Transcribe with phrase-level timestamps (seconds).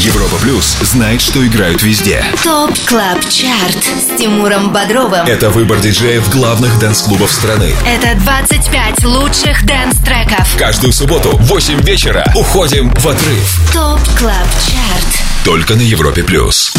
[0.00, 2.24] Европа Плюс знает, что играют везде.
[2.42, 5.26] TOP CLUB CHART с Тимуром Бодровым.
[5.26, 7.74] Это выбор диджеев главных dance-клубов страны.
[7.86, 10.56] Это 25 лучших dance-треков.
[10.56, 13.60] Каждую субботу в 8 вечера уходим в отрыв.
[13.74, 15.44] TOP CLUB CHART.
[15.44, 16.72] Только на Европе Плюс.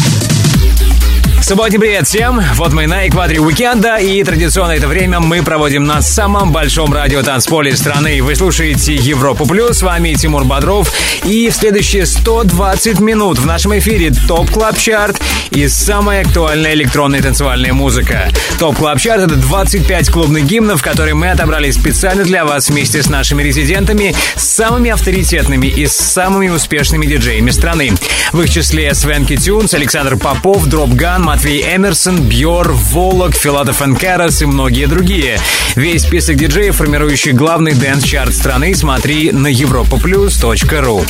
[1.42, 2.40] Субботний привет всем!
[2.54, 7.76] Вот мы на экваторе уикенда, и традиционно это время мы проводим на самом большом радиотанцполе
[7.76, 8.22] страны.
[8.22, 10.92] Вы слушаете Европу Плюс, с вами Тимур Бодров,
[11.24, 17.20] и в следующие 120 минут в нашем эфире Top Club Chart и самая актуальная электронная
[17.20, 18.30] танцевальная музыка.
[18.60, 23.08] Top Club Chart— это 25 клубных гимнов, которые мы отобрали специально для вас вместе с
[23.10, 27.92] нашими резидентами, самыми авторитетными и самыми успешными диджеями страны.
[28.30, 34.44] В их числе Swanky Tunes, Александр Попов, Dropgun, Matvey Emerson, Бьор, Волок, Filatov & Karas и
[34.44, 35.40] многие другие.
[35.76, 41.08] Весь список диджеев, формирующий главный dance-чарт страны, смотри на europaplus.ru.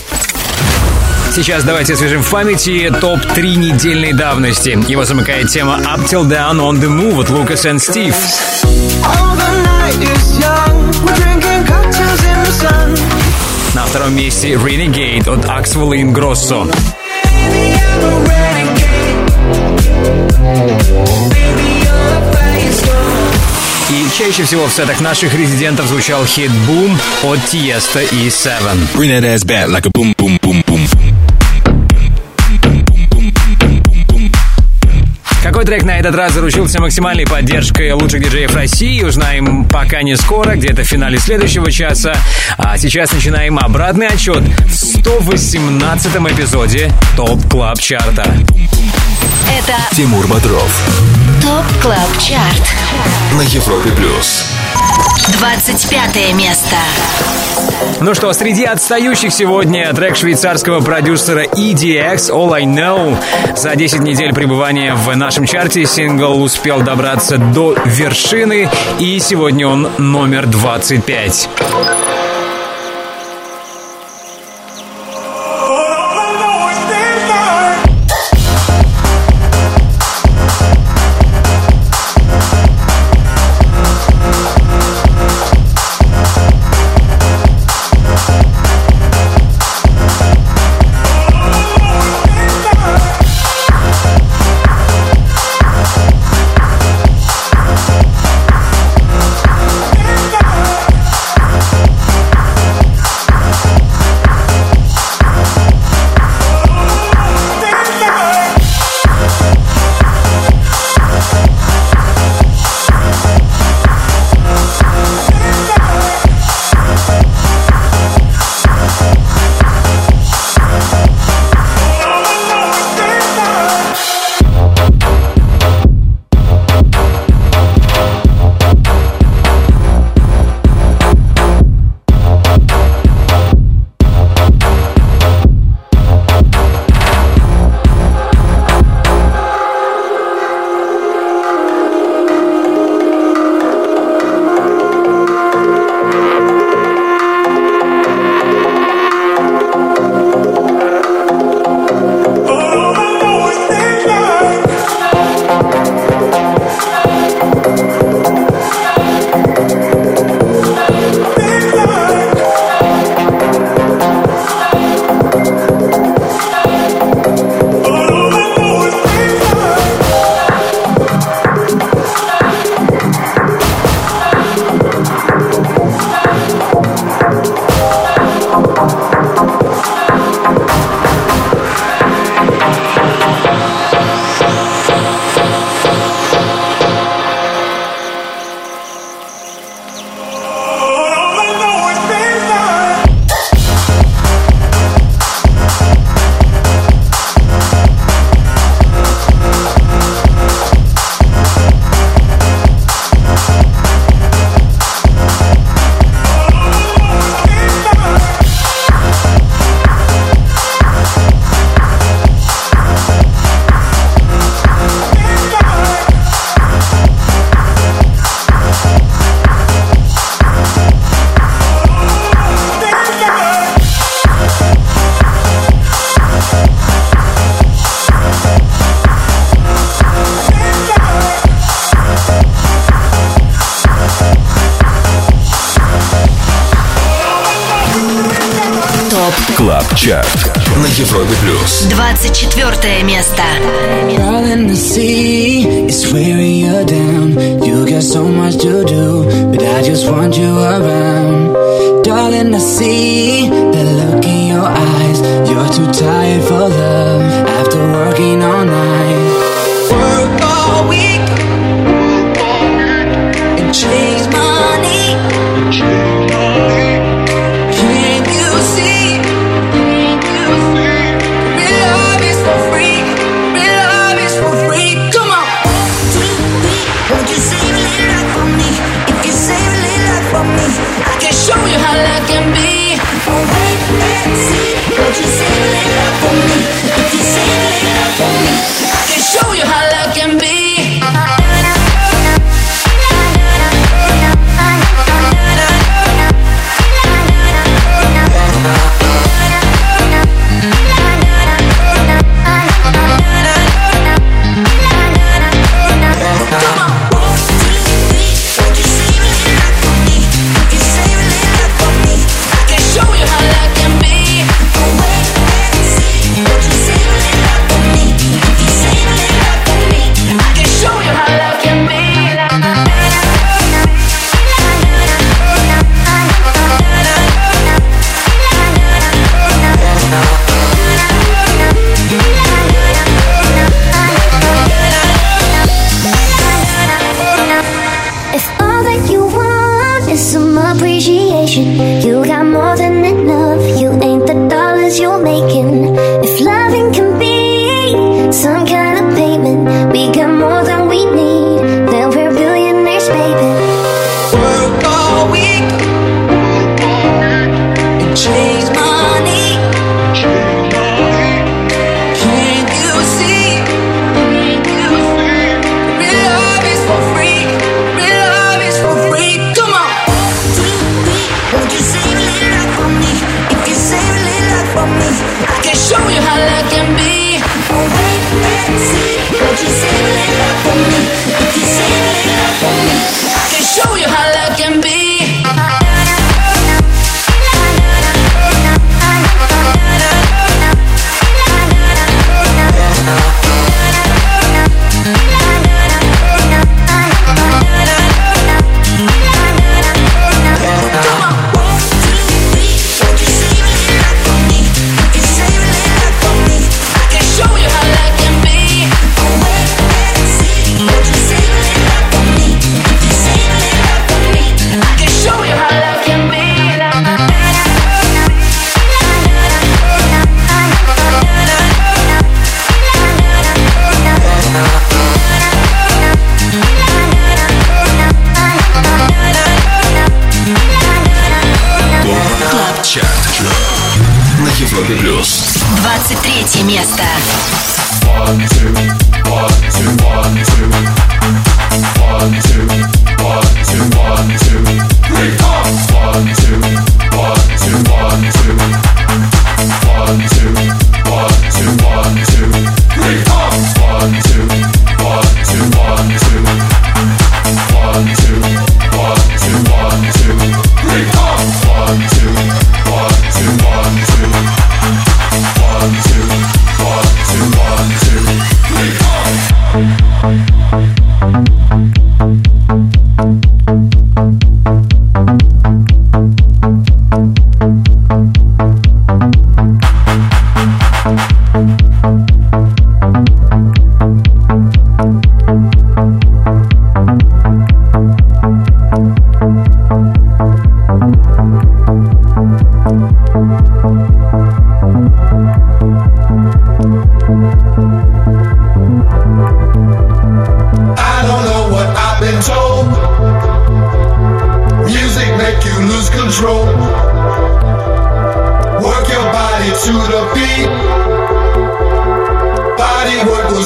[1.34, 4.78] Сейчас давайте освежим в памяти топ-3 недельной давности.
[4.88, 8.14] Его замыкает тема Up Till Down on the Move от Lucas and Steve.
[13.74, 16.72] На втором месте Renegade от Axwell Ingrosso.
[23.90, 28.78] И чаще всего в сетах наших резидентов звучал хит «Boom» от Тиесто и Seven.
[28.94, 31.11] Bring that ass back like a boom, boom, boom, boom.
[35.62, 40.56] Какой трек на этот раз заручился максимальной поддержкой лучших диджеев России, узнаем пока не скоро,
[40.56, 42.16] где-то в финале следующего часа.
[42.58, 48.24] А сейчас начинаем обратный отсчет в 118 эпизоде ТОП Клаб Чарта.
[49.56, 50.90] Это Тимур Бодров
[51.40, 52.74] ТОП КЛАБ ЧАРТ.
[53.34, 54.61] на Европе Плюс.
[55.38, 56.76] 25 место.
[58.00, 63.16] Ну что, среди отстающих сегодня трек швейцарского продюсера EDX All I Know.
[63.56, 69.88] За 10 недель пребывания в нашем чарте сингл успел добраться до вершины, и сегодня он
[69.98, 72.11] номер 25.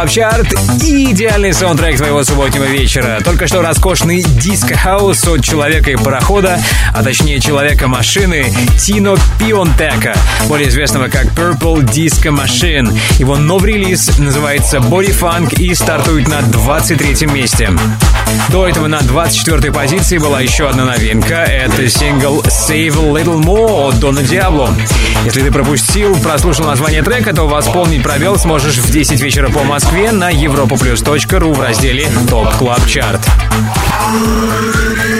[0.00, 3.20] Клаб Чарт и идеальный саундтрек твоего субботнего вечера.
[3.22, 6.58] Только что роскошный диско-хаус от человека и парохода,
[6.94, 10.16] а точнее человека-машины Тино Пионтека,
[10.48, 12.98] более известного как Purple Disco Machine.
[13.18, 17.70] Его новый релиз называется Body Funk и стартует на 23 месте.
[18.48, 21.42] До этого на 24 позиции была еще одна новинка.
[21.42, 24.74] Это сингл Save a Little Love от Дона Диабло.
[25.24, 29.89] Если ты пропустил, прослушал название трека, то восполнить пробел сможешь в 10 вечера по Москве
[29.90, 33.20] на europaplus.ru в разделе ТОП Клаб Чарт.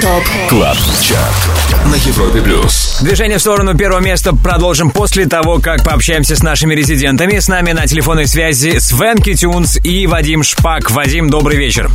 [0.00, 3.00] ТОП Клаб Чарт на Европе плюс.
[3.02, 7.40] Движение в сторону первого места продолжим после того, как пообщаемся с нашими резидентами.
[7.40, 10.92] С нами на телефонной связи Swanky Tunes и Вадим Шпак.
[10.92, 11.90] Вадим, добрый вечер.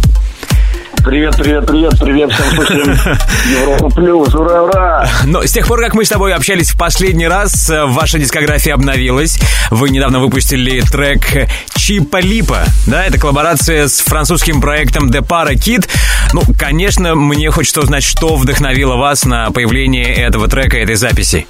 [1.05, 2.97] Привет, привет, привет, привет всем слушателям
[3.61, 5.07] Европа Плюс, ура, ура!
[5.27, 8.73] Но с тех пор, как мы с тобой общались в последний раз, э, ваша дискография
[8.73, 9.39] обновилась.
[9.69, 12.63] Вы недавно выпустили трек Чипа Липа.
[12.87, 15.87] Да, это коллаборация с французским проектом The Para Kid.
[16.33, 21.45] Ну, конечно, мне хочется узнать, что вдохновило вас на появление этого трека, этой записи.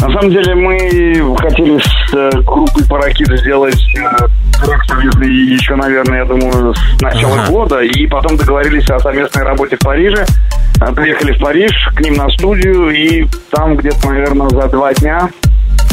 [0.00, 3.82] На самом деле мы хотели с э, группой Паракит сделать
[4.86, 7.50] совместный еще, наверное, я думаю, с начала Ага.
[7.50, 10.24] года, и потом договорились о совместной работе в Париже.
[10.80, 15.28] Э, Приехали в Париж к ним на студию, и там где-то, наверное, за два дня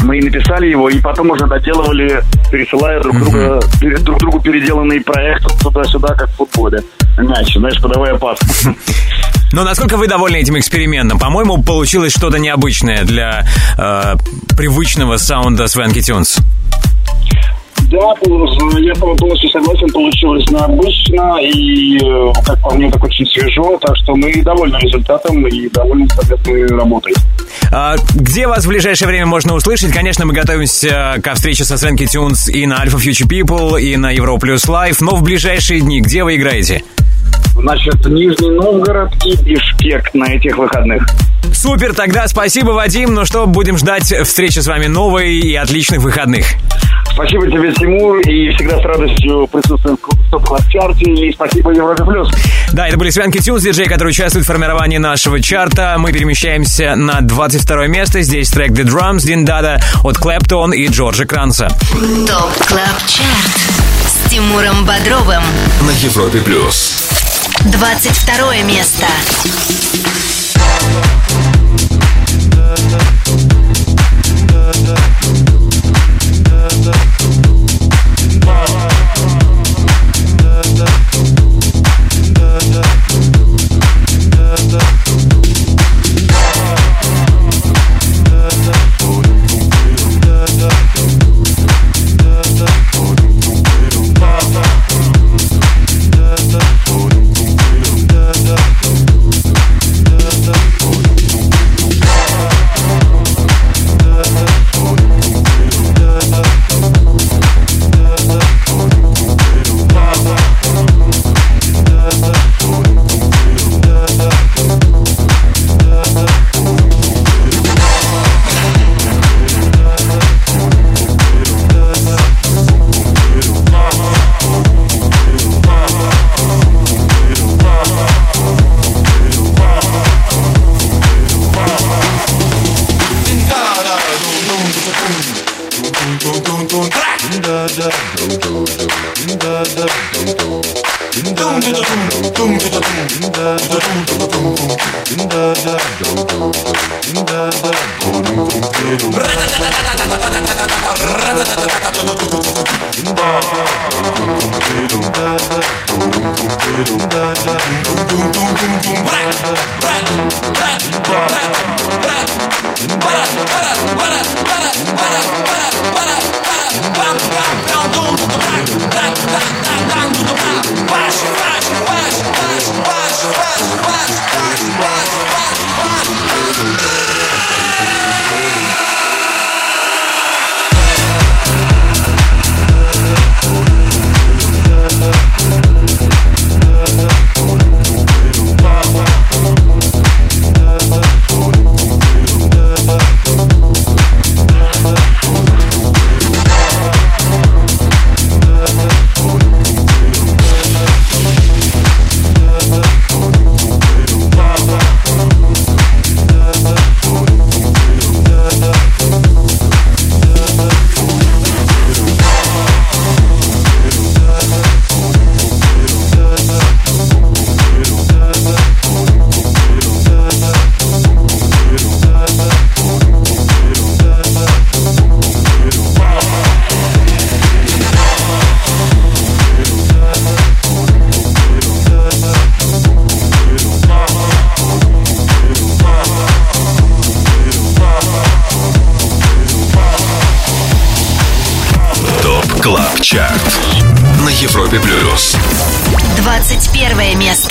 [0.02, 5.00] мы и написали его, и потом уже доделывали, пересылая друг, друга, пере- друг другу переделанный
[5.00, 6.80] проект туда-сюда, как в футболе.
[7.18, 8.38] Мяч, знаешь, подавая пас.
[9.52, 11.18] Но насколько вы довольны этим экспериментом?
[11.18, 13.46] По-моему, получилось что-то необычное для
[13.78, 14.14] э,
[14.56, 16.38] привычного саунда Свенки Тюнс.
[17.94, 23.24] Да, пол- я пол- полностью согласен, получилось необычно и, э, как по мне, так очень
[23.26, 27.14] свежо, так что мы довольны результатом и довольны совместной работой.
[27.70, 29.92] А, Где вас в ближайшее время можно услышать?
[29.92, 34.12] Конечно, мы готовимся ко встрече со Свенки Тюнс и на Alpha Future People, и на
[34.12, 36.82] Euro Plus Live, но в ближайшие дни где вы играете?
[37.56, 41.06] Значит, Нижний Новгород и Бишкек на этих выходных.
[41.52, 43.14] Супер, тогда спасибо, Вадим.
[43.14, 46.44] Ну что, будем ждать встречи с вами новой и отличных выходных.
[47.14, 52.28] Спасибо тебе, Тимур, и всегда с радостью присутствуем в топ-клаб-чарте, и спасибо Европе Плюс.
[52.72, 55.94] Да, это были Swanky Tunes, диджей, который участвует в формировании нашего чарта.
[55.96, 58.22] Мы перемещаемся на 22 место.
[58.22, 61.68] Здесь трек The Drums, Din Daa Daa от Claptone и Джорджа Кранца.
[61.68, 63.54] ТОП Клаб Чарт
[64.06, 65.42] с Тимуром Бодровым.
[65.82, 67.08] На Европе плюс.
[67.64, 69.06] 22 место.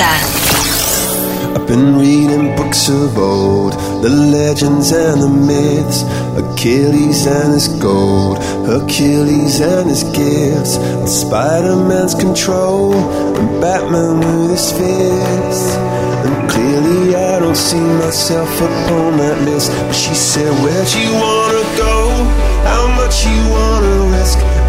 [0.06, 3.72] I've been reading books of old,
[4.04, 6.04] the legends and the myths,
[6.36, 14.72] Achilles and his gold, Achilles and his gifts, and Spider-Man's control, and Batman with his
[14.74, 15.76] fists.
[16.26, 19.72] And clearly I don't see myself upon that list.
[19.72, 22.10] But she said, Where'd you wanna go?
[22.68, 24.53] How much you wanna risk?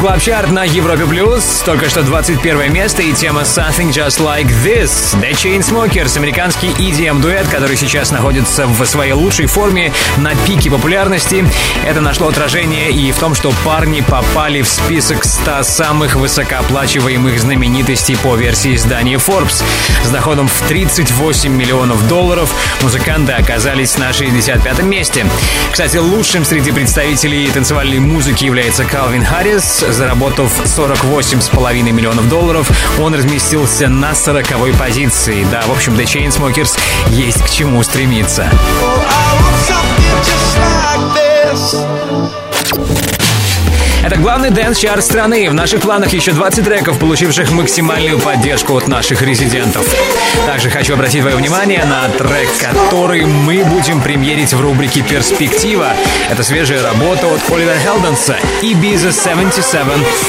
[0.00, 1.62] Клаб Чарт на Европе Плюс.
[1.66, 5.14] Только что 21 место и тема Something Just Like This.
[5.20, 11.44] The Chainsmokers, американский EDM-дуэт, который сейчас находится в своей лучшей форме на пике популярности.
[11.84, 18.16] Это нашло отражение и в том, что парни попали в список 100 самых высокооплачиваемых знаменитостей
[18.16, 19.62] по версии издания Forbes.
[20.02, 25.26] С доходом в 38 миллионов долларов музыканты оказались на 65 месте.
[25.70, 29.84] Кстати, лучшим среди представителей танцевальной музыки является Калвин Харрис.
[29.90, 35.46] Заработав 48,5 миллионов долларов, он разместился на 40 позиции.
[35.50, 38.50] Да, в общем, The Chainsmokers есть к чему стремиться.
[38.82, 39.20] Oh,
[44.02, 45.50] Это главный дэнс-чарт страны.
[45.50, 49.86] В наших планах еще 20 треков, получивших максимальную поддержку от наших резидентов.
[50.46, 55.92] Также хочу обратить твое внимание на трек, который мы будем премьерить в рубрике «Перспектива».
[56.30, 59.80] Это свежая работа от Оливера Хелденса и Ibiza 77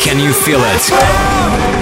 [0.03, 1.80] «Can You Feel It?».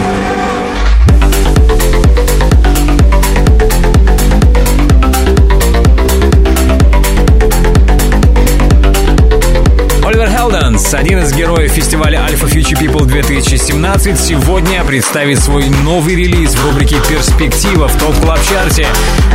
[10.80, 16.66] Хелденс, один из героев фестиваля Alpha Future People 2017, сегодня представит свой новый релиз в
[16.66, 18.88] рубрике «Перспектива» в топ клаб чарте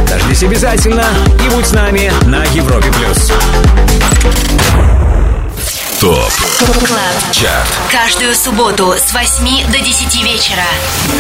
[0.09, 1.05] Дождись обязательно
[1.45, 2.91] и будь с нами на Европе+.
[2.93, 3.33] плюс.
[6.05, 7.33] ТОП Клаб.
[7.33, 10.63] ЧАРТ Каждую субботу с 8 до 10 вечера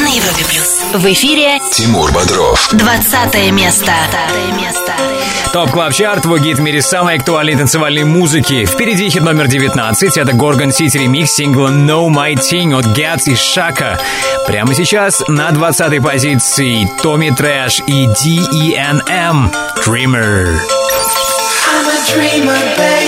[0.03, 0.83] на Европе плюс.
[0.93, 3.95] В эфире Тимур Бодров 20 место.
[4.61, 4.93] место.
[5.55, 8.67] Топ Клаб Чарт, твой гид в мире самой актуальной танцевальной музыки.
[8.67, 13.37] Впереди хит номер 19, это Gorgon City ремикс сингла Not My Thing от Gats и
[13.37, 13.99] Shakka.
[14.47, 19.51] Прямо сейчас на 20 позиции Томми Трэш и D.E.N.M.
[19.83, 20.59] Dreamer.
[21.67, 23.04] I'm a dreamer, baby.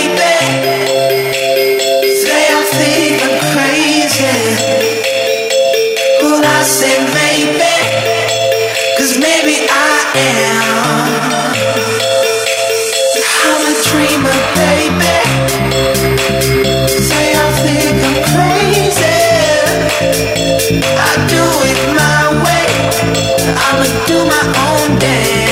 [24.95, 25.47] dance.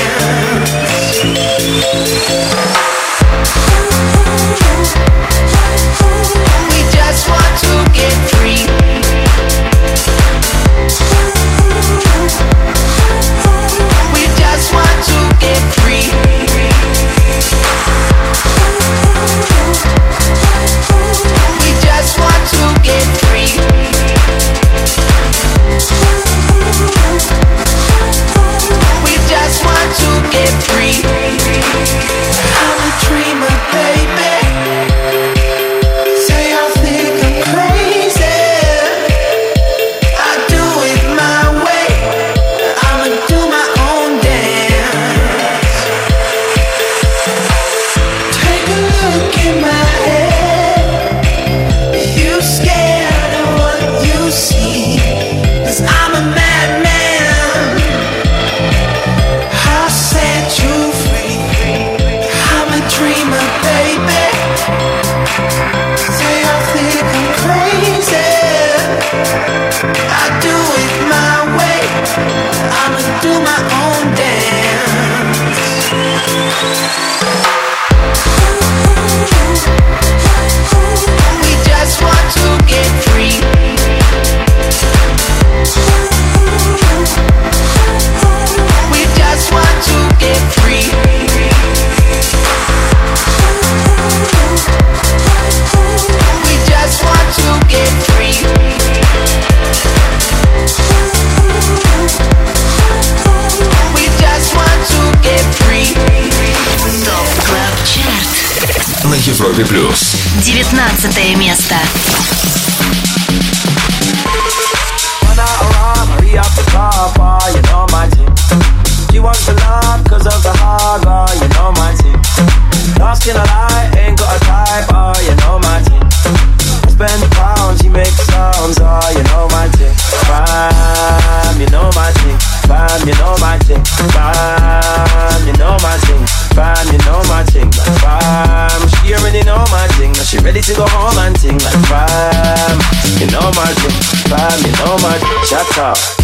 [145.76, 146.15] top.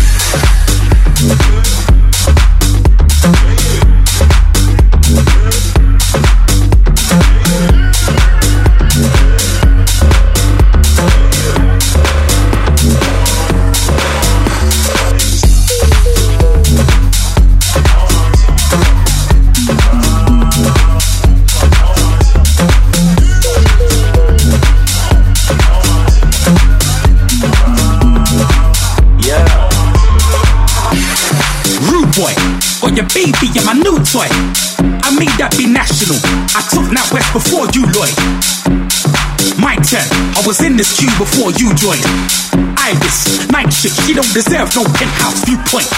[37.33, 38.13] before you Lloyd.
[39.57, 40.05] Mike, check,
[40.37, 42.05] I was in this queue before you joined.
[42.77, 45.89] Iris, night shift, she don't deserve no penthouse viewpoint.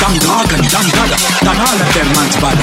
[0.00, 2.56] Dangagan, Dangada, than all of them man's bad.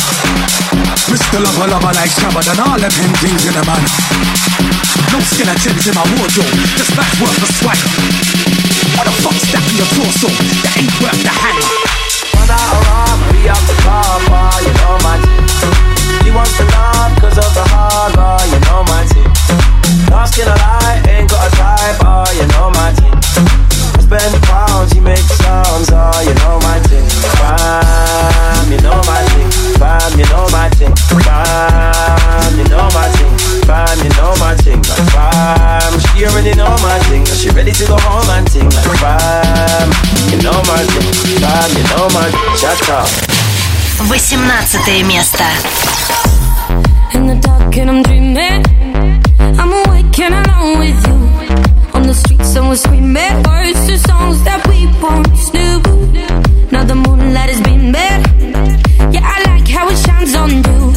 [1.06, 1.38] Mr.
[1.38, 3.84] Lover, lover like Shabba, than all of them things in a man.
[5.14, 6.50] No skin attends in my wardrobe,
[6.82, 7.86] just back worth a swipe.
[8.98, 10.30] What the fuck's that in your torso?
[10.66, 11.70] That ain't worth the hammer.
[12.42, 14.18] Mother, around, we up the car,
[14.66, 15.97] you know, man.
[42.88, 44.40] 18
[45.04, 45.44] место.
[47.14, 48.64] In the dark and I'm dreaming.
[49.60, 51.16] I'm awake and alone with you.
[51.94, 55.82] On the streets and we're screaming words to songs that we once knew.
[56.72, 58.24] Now the moonlight is beaming.
[59.12, 60.94] Yeah, I like how it shines on you.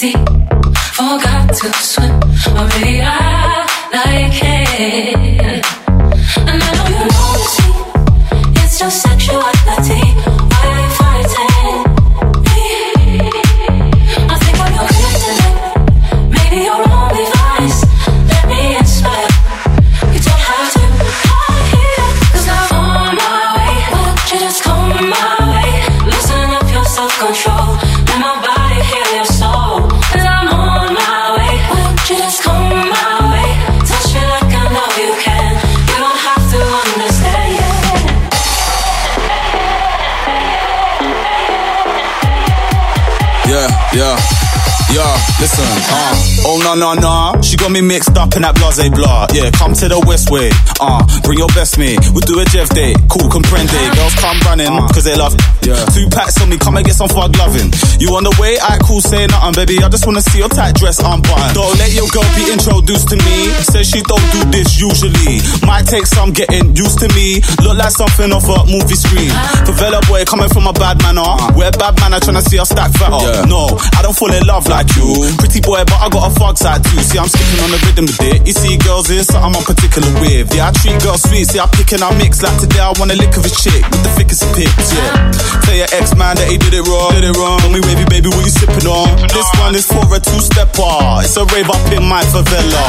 [0.00, 2.10] Forgot to swim,
[2.56, 3.02] already
[45.40, 49.26] listen, uh, oh no no no, she got me mixed up in that blase blah.
[49.32, 51.98] Yeah, come to the west way, uh, bring your best mate.
[52.12, 53.72] We'll do a Jeff day, cool comprende.
[53.96, 55.34] Girls come running, cause they love.
[55.64, 57.72] Yeah, two packs on me, come and get some fug loving.
[57.98, 59.80] You on the way, I cool, say nothing, baby.
[59.82, 61.56] I just wanna see your tight dress unbuttoned.
[61.56, 63.48] Don't let your girl be introduced to me.
[63.64, 65.40] Says she don't do this usually.
[65.64, 67.40] Might take some getting used to me.
[67.64, 69.32] Look like something off a movie screen.
[69.64, 71.26] Favela boy coming from a bad manner.
[71.56, 73.46] We're bad manner trying to see us stack fatter.
[73.48, 75.29] No, I don't fall in love like you.
[75.38, 76.98] Pretty boy, but I got a fog side too.
[77.02, 78.46] See, I'm skipping on the rhythm with it.
[78.46, 80.54] You see, girls is something I'm particular with.
[80.54, 81.46] Yeah, I treat girls sweet.
[81.46, 82.42] See, I pick and I mix.
[82.42, 84.94] Like today, I want a lick of a chick with the thickest of pics.
[84.94, 85.30] Yeah.
[85.66, 87.14] Tell your ex man that he did it wrong.
[87.14, 87.58] Did it wrong.
[87.60, 89.06] Tell me, baby, baby, what you sipping on?
[89.30, 91.22] This one is for a two-step, stepper.
[91.22, 92.84] It's a rave up in my favela.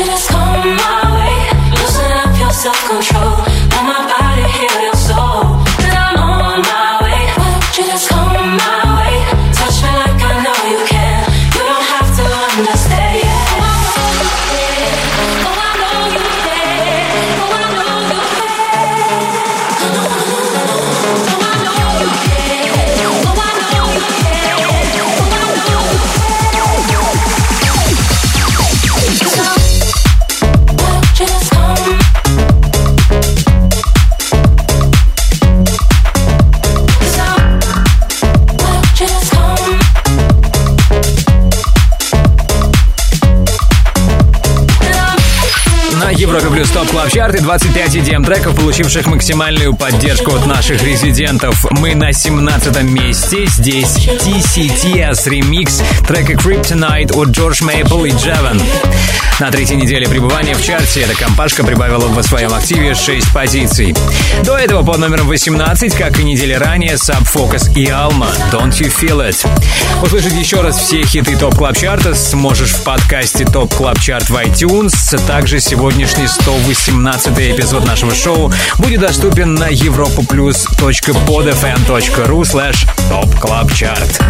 [0.00, 3.36] You just come my way, loosen up your self-control.
[3.68, 5.49] Let my body heal your soul.
[46.60, 51.64] Плюс Топ Клаб Чарт и 25 EDM треков, получивших максимальную поддержку от наших резидентов.
[51.70, 53.46] Мы на 17 месте.
[53.46, 58.60] Здесь TCTS ремикс трека Kryptonite от George Maple и Jevon.
[59.40, 63.96] На третьей неделе пребывания в чарте эта компашка прибавила в своем активе 6 позиций.
[64.44, 68.92] До этого под номером 18, как и недели ранее, Sub Focus и Alma Don't You
[68.94, 69.48] Feel It.
[70.02, 74.36] Услышать еще раз все хиты Топ Клаб Чарта сможешь в подкасте Топ Клаб Чарт в
[74.36, 75.26] iTunes.
[75.26, 82.88] Также сегодняшний 118 эпизод нашего шоу будет доступен на europaplus.podfm.ru slash
[83.72, 84.20] Чарт.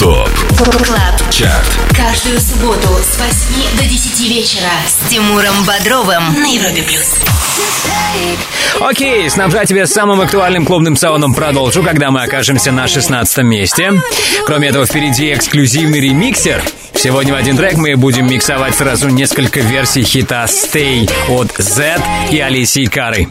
[0.00, 6.82] ТОП Клаб ЧАРТ Каждую субботу с 8 до 10 вечера с Тимуром Бодровым на Европе
[6.82, 7.20] плюс.
[8.80, 13.92] Окей, снабжать тебя самым актуальным клубным саундом продолжу, когда мы окажемся на 16 месте.
[14.46, 16.60] Кроме этого, впереди эксклюзивный ремиксер.
[17.04, 21.98] Сегодня в один трек мы будем миксовать сразу несколько версий хита «Stay» от Z
[22.30, 23.28] и Алисии Кары.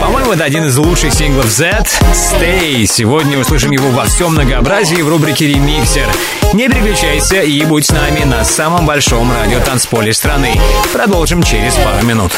[0.00, 2.86] По-моему, это один из лучших синглов Z Stay.
[2.86, 6.08] Сегодня услышим его во всем многообразии в рубрике «Ремиксер».
[6.54, 10.58] Не переключайся и будь с нами на самом большом радиотанцполе страны.
[10.94, 12.32] Продолжим через пару минут.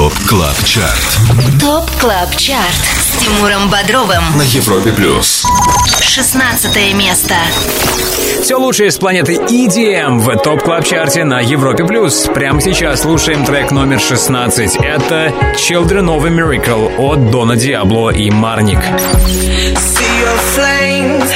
[0.00, 4.22] ТОП КЛАБ ЧАРТ ТОП Клаб Чарт с Тимуром Бодровым.
[4.34, 5.44] На Европе Плюс
[6.00, 7.34] 16 место.
[8.42, 12.30] Все лучшее с планеты EDM в топ клаб чарте на Европе плюс.
[12.32, 14.76] Прямо сейчас слушаем трек номер 16.
[14.76, 18.78] Это Children of a Miracle от Дона Диабло и Marnik.
[18.78, 21.29] See your flames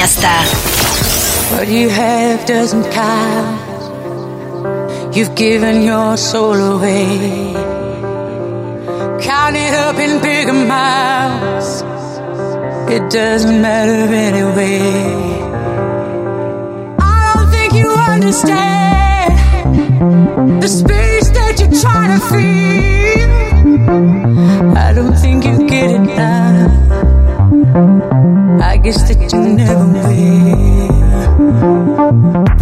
[0.00, 0.34] Iniesta.
[1.52, 3.60] What you have doesn't count.
[5.14, 7.52] You've given your soul away.
[9.20, 11.82] Count it up in big amounts.
[12.90, 14.80] It doesn't matter anyway.
[16.98, 19.32] I don't think you understand
[20.62, 23.30] the space that you're trying to feel.
[24.78, 26.39] I don't think you get it now.
[28.90, 29.86] That you never
[32.02, 32.59] will.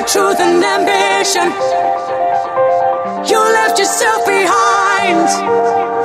[0.00, 1.48] The truth and ambition.
[3.28, 5.97] You left yourself behind.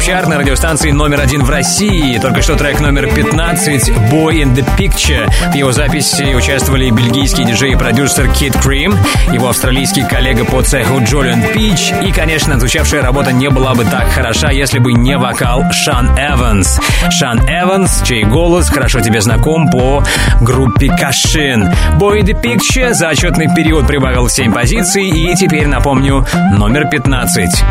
[0.00, 2.18] Топ Клаб Чарт на радиостанции номер один в России.
[2.18, 5.30] Только что трек номер 15 Boy in the Picture.
[5.50, 8.94] В его записи участвовали бельгийский диджей и продюсер Kid Crème,
[9.32, 14.08] его австралийский коллега по цеху Jolyon Petch и, конечно, звучавшая работа не была бы так
[14.10, 16.80] хороша, если бы не вокал Шан Эванс.
[17.10, 20.02] Шан Эванс, чей голос хорошо тебе знаком по
[20.40, 21.68] группе Kosheen.
[21.98, 27.64] Boy in the Picture за отчетный период прибавил 7 позиций и теперь, напомню, номер 15.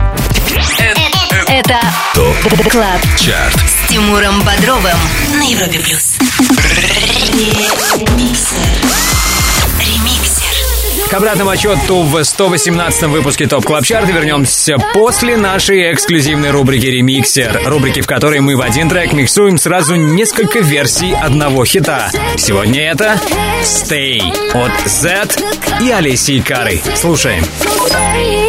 [1.52, 1.80] Это
[2.14, 3.56] ТОП Клаб Чарт.
[3.56, 4.98] с Тимуром Бодровым
[5.34, 6.18] на Европе плюс.
[9.80, 11.10] Ремиксер.
[11.10, 17.60] К обратному отсчету в 118-м выпуске ТОП Клаб Чарта вернемся после нашей эксклюзивной рубрики «Ремиксер»,
[17.66, 22.12] рубрики, в которой мы в один трек миксуем сразу несколько версий одного хита.
[22.38, 23.20] Сегодня это
[23.64, 24.20] «Stay»
[24.54, 25.30] от Z
[25.82, 26.80] и Алисии Кары.
[26.96, 27.44] Слушаем.
[27.90, 28.49] самых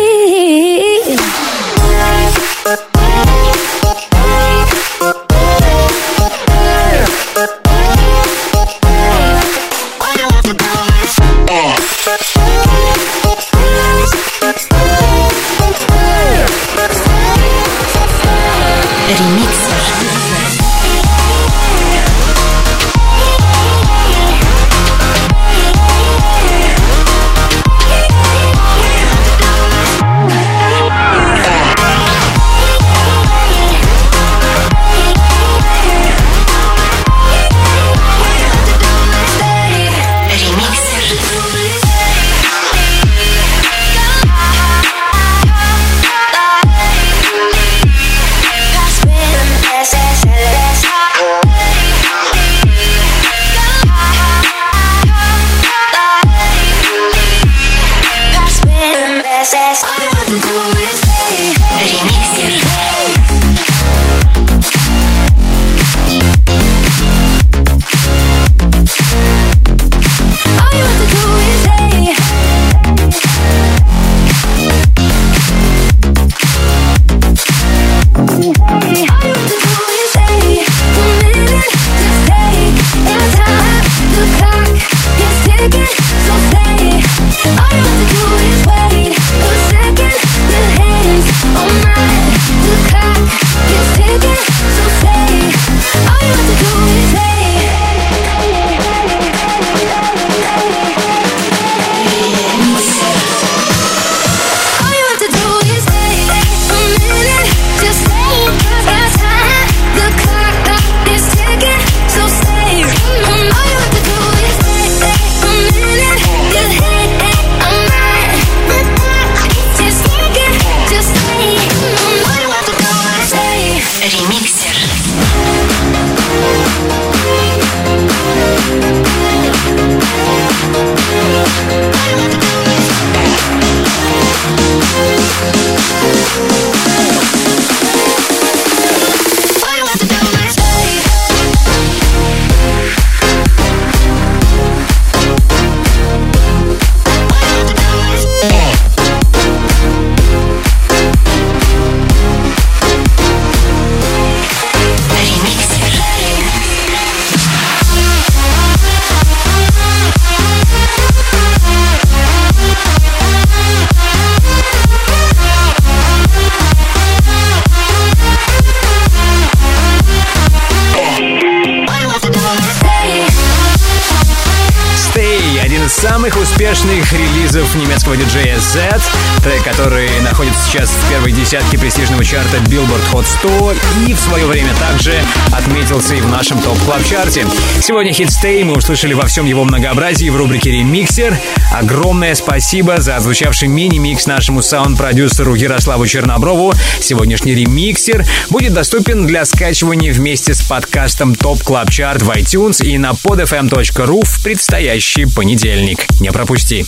[180.71, 183.75] сейчас в первой десятке престижного чарта Billboard Hot 100
[184.07, 187.45] и в свое время также отметился и в нашем Top Club чарте.
[187.81, 191.37] Сегодня хит Stay мы услышали во всем его многообразии в рубрике «Ремиксер».
[191.73, 196.73] Огромное спасибо за звучавший мини-микс нашему саунд-продюсеру Ярославу Черноброву.
[197.01, 202.97] Сегодняшний ремиксер будет доступен для скачивания вместе с подкастом Top Club Chart в iTunes и
[202.97, 206.07] на podfm.ru в предстоящий понедельник.
[206.21, 206.87] Не пропусти.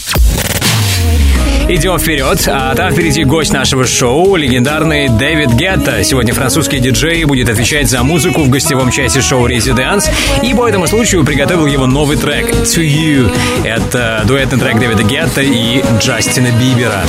[1.69, 6.03] Идем вперед, а там впереди гость нашего шоу, легендарный Дэвид Гетта.
[6.05, 10.11] Сегодня французский диджей будет отвечать за музыку в гостевом части шоу «Резиденс»,
[10.43, 13.33] и по этому случаю приготовил его новый трек «To You».
[13.65, 17.05] Это дуэтный трек Дэвида Гетта и Джастина Бибера.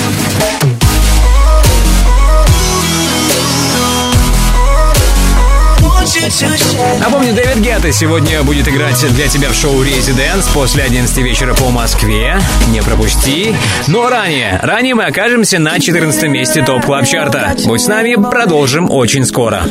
[7.00, 11.70] Напомню, Дэвид Гетта сегодня будет играть для тебя в шоу «Резиденс» после 11 вечера по
[11.70, 12.40] Москве.
[12.70, 13.54] Не пропусти.
[13.88, 18.90] Но ранее, ранее мы окажемся на 14 месте Top Club чарта Будь с нами, продолжим
[18.90, 19.64] очень скоро.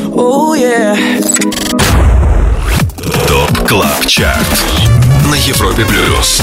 [3.27, 4.63] Top Club Chart
[5.31, 6.41] на Европе Плюс.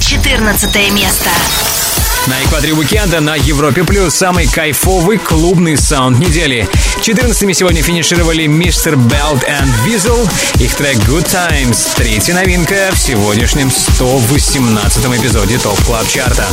[0.00, 1.30] 14 место.
[2.28, 6.68] На экваторе уикенда на Европе Плюс самый кайфовый клубный саунд недели.
[7.00, 10.28] 14 сегодня финишировали Mister Belt и Wezol.
[10.56, 11.96] Их трек Good Times.
[11.96, 16.46] Третья новинка в сегодняшнем 118 эпизоде Top Club Чарта.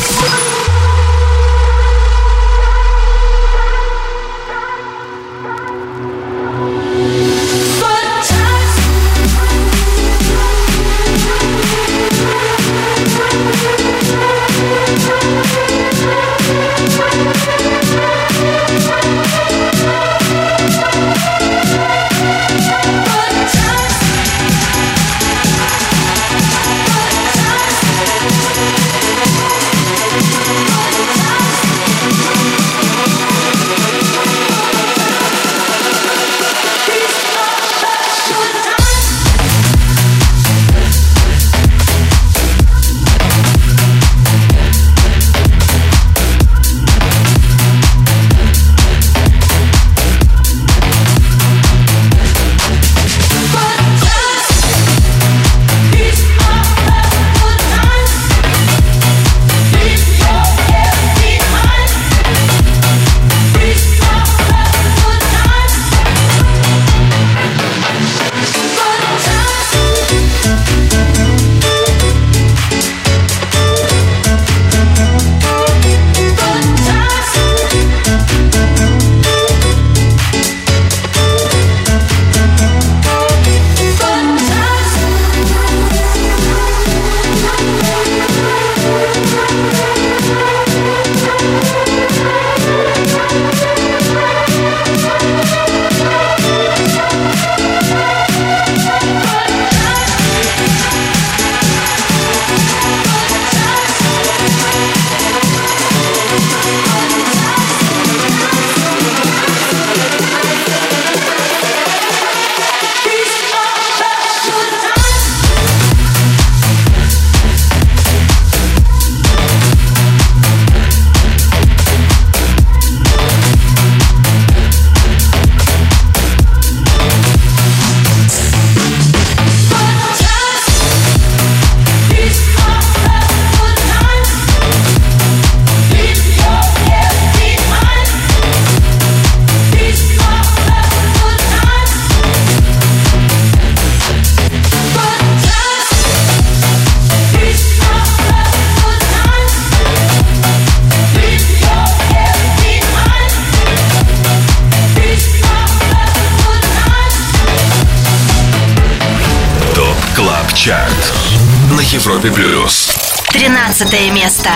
[163.75, 164.49] 13 место.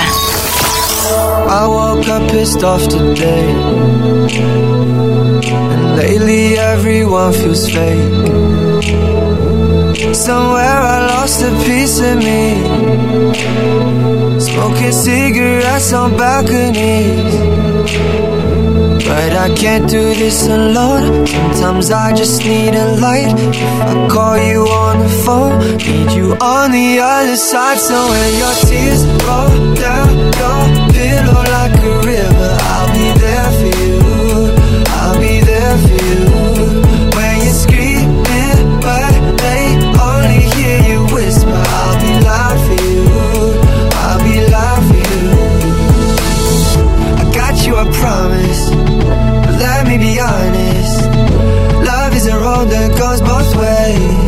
[1.49, 3.51] I woke up pissed off today.
[5.73, 8.25] And lately everyone feels fake.
[10.15, 12.55] Somewhere I lost a piece of me.
[14.39, 17.35] Smoking cigarettes on balconies.
[19.05, 21.27] But I can't do this alone.
[21.27, 23.35] Sometimes I just need a light.
[23.35, 24.67] If I call you
[25.10, 31.43] waterfall Meet you on the other side So when your tears roll down your pillow
[31.57, 33.97] like a river I'll be there for you.
[35.01, 36.24] I'll be there for you.
[37.16, 39.64] When you're screaming but they
[40.10, 43.01] only hear you whisper I'll be loud for you.
[44.03, 45.28] I'll be loud for you.
[47.22, 48.70] I got you, I promise.
[49.45, 51.05] But let me be honest.
[51.86, 54.19] Love is a road that goes both ways.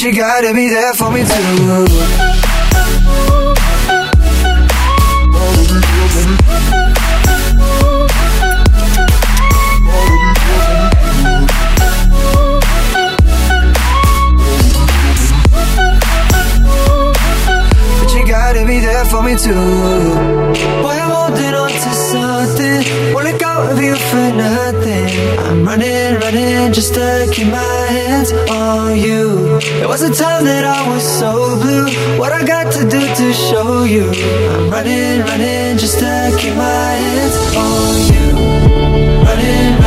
[0.00, 1.28] But you gotta be there for me too.
[17.98, 19.52] But you gotta be there for me too.
[20.80, 23.12] Boy, I'm holding on to something.
[23.12, 25.40] Won't let go of you for nothing.
[25.40, 29.29] I'm running, running just to keep my hands on you.
[29.80, 31.88] There was a time that I was so blue.
[32.18, 34.10] What I got to do to show you?
[34.10, 38.26] I'm running, running just to keep my hands on you.
[39.24, 39.79] Running,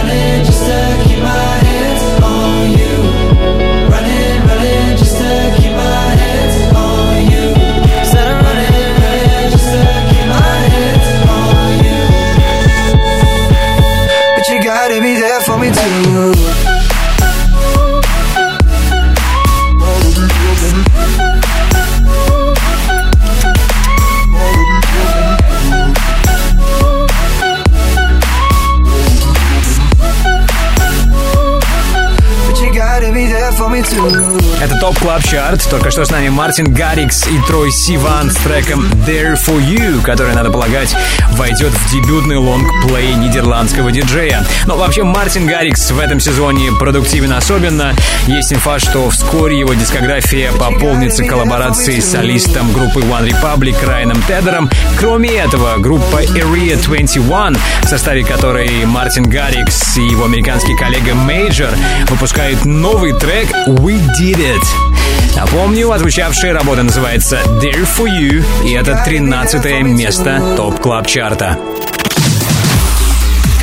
[35.04, 35.70] Club Chart.
[35.70, 40.34] Только что с нами Мартин Гаррикс и Трой Сиван с треком There For You, который,
[40.34, 40.96] надо полагать,
[41.32, 44.46] войдет в дебютный лонгплей нидерландского диджея.
[44.66, 47.94] Но вообще Мартин Гаррикс в этом сезоне продуктивен особенно.
[48.28, 54.70] Есть инфа, что вскоре его дискография пополнится коллаборацией с солистом группы One Republic Райаном Тедером.
[54.98, 61.72] Кроме этого, группа Area 21, в составе которой Мартин Гаррикс и его американский коллега Maejor
[62.08, 64.93] выпускают новый трек We Did It.
[65.36, 71.58] Напомню, отзвучавшая работа называется There For You, и это 13 место Top Club Чарта.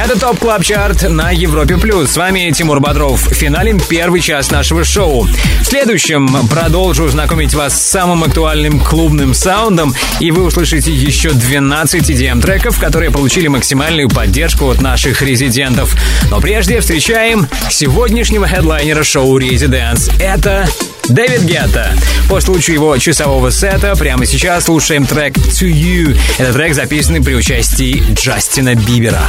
[0.03, 2.13] Это Top Club Chart на Европе Плюс.
[2.13, 3.21] С вами Тимур Бодров.
[3.21, 5.25] Финалим первый час нашего шоу.
[5.25, 12.09] В следующем продолжу знакомить вас с самым актуальным клубным саундом, и вы услышите еще 12
[12.11, 15.95] EDM-треков, которые получили максимальную поддержку от наших резидентов.
[16.31, 20.09] Но прежде встречаем сегодняшнего хедлайнера шоу «ResiDance».
[20.19, 20.67] Это
[21.11, 21.93] Дэвид Гетта.
[22.29, 26.17] По случаю его часового сета прямо сейчас слушаем трек «To You».
[26.39, 29.23] Это трек, записанный при участии Джастина Бибера.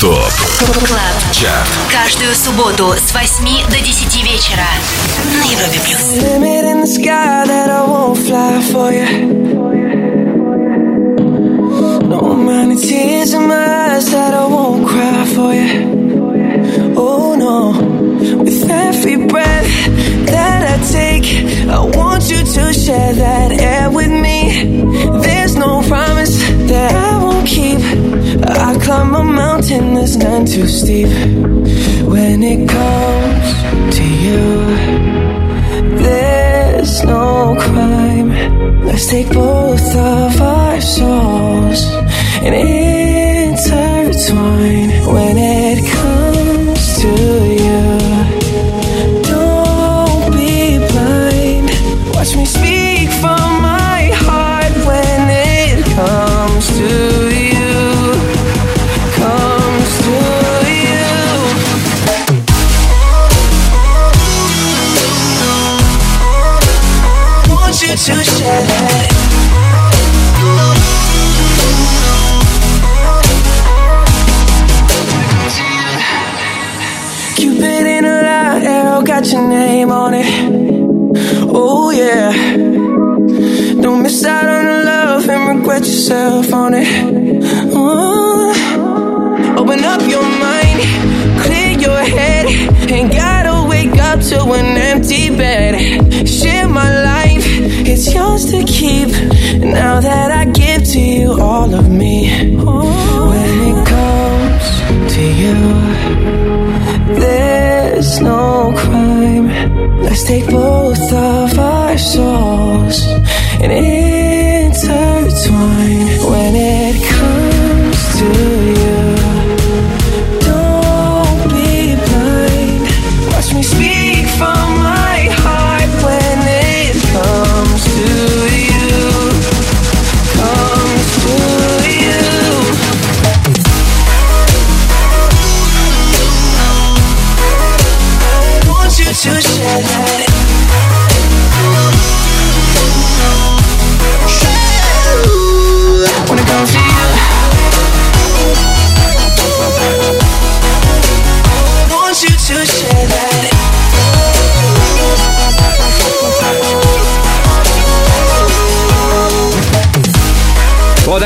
[0.00, 0.32] Top
[0.86, 1.32] Club.
[1.32, 1.68] Chart.
[1.92, 4.66] Каждую субботу с 8 до 10 вечера
[5.26, 6.00] на Европе плюс.
[12.06, 14.46] No amount of tears in my eyes that I
[21.74, 24.38] I want you to share that air with me.
[25.26, 26.38] There's no promise
[26.70, 27.80] that I won't keep.
[28.46, 31.08] I climb a mountain that's none too steep.
[32.12, 34.44] When it comes to you.
[35.98, 38.30] There's no crime.
[38.86, 41.82] Let's take both of our souls
[42.44, 43.03] and intertwine
[110.14, 110.73] Let's take both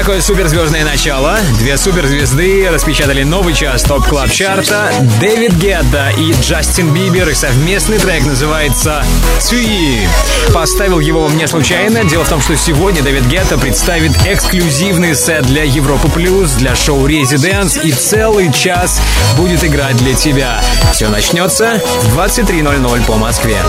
[0.08, 1.36] такое суперзвездное начало.
[1.58, 4.90] Две суперзвезды распечатали новый час топ клаб чарта
[5.20, 7.28] Дэвид Гетта и Джастин Бибер.
[7.28, 9.04] И совместный трек называется
[9.46, 10.08] «Туи».
[10.54, 12.04] Поставил его мне случайно.
[12.04, 17.04] Дело в том, что сегодня Дэвид Гетта представит эксклюзивный сет для Европы Плюс, для шоу
[17.04, 19.02] «Резиденс» и целый час
[19.36, 20.64] будет играть для тебя.
[20.94, 23.62] Все начнется в 23.00 по Москве.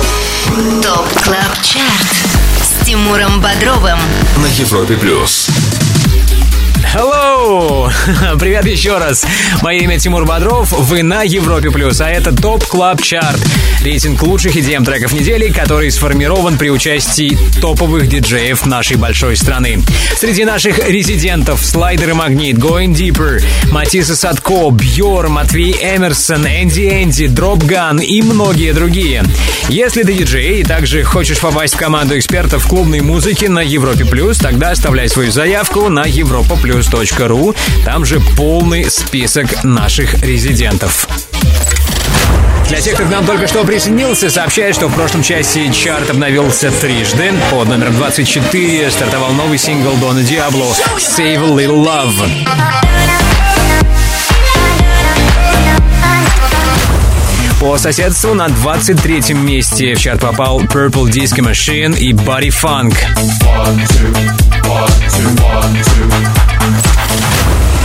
[0.84, 2.16] ТОП КЛАБ ЧАРТ
[2.62, 4.00] с Тимуром Бодровым.
[4.38, 5.50] На Европе плюс.
[6.92, 7.88] Hello!
[8.40, 9.24] Привет еще раз.
[9.62, 10.72] Мое имя Тимур Бодров.
[10.72, 13.40] Вы на Европе Плюс, а это Top Club Chart.
[13.84, 19.84] Рейтинг лучших EDM треков недели, который сформирован при участии топовых диджеев нашей большой страны.
[20.18, 27.28] Среди наших резидентов Слайдер и Magnit, Going Deeper, Matisse & Sadko, Бьор, Матвей Эмерсон, Энди Энди,
[27.28, 29.24] Dropgun и многие другие.
[29.70, 34.40] Если ты диджей и также хочешь попасть в команду экспертов клубной музыки на Европе Плюс,
[34.40, 36.06] тогда оставляй свою заявку на
[36.80, 37.56] europaplus.ru.
[37.86, 41.08] Там же полный список наших резидентов.
[42.68, 46.72] Для тех, кто к нам только что присоединился, сообщаю, что в прошлом часе чарт обновился
[46.72, 47.34] трижды.
[47.50, 53.19] Под номером 24 стартовал новый сингл Дона Диабло «Save a Little Love».
[57.60, 62.96] По соседству на 23-м месте в чарт попал Purple Disco Machine и Body Funk.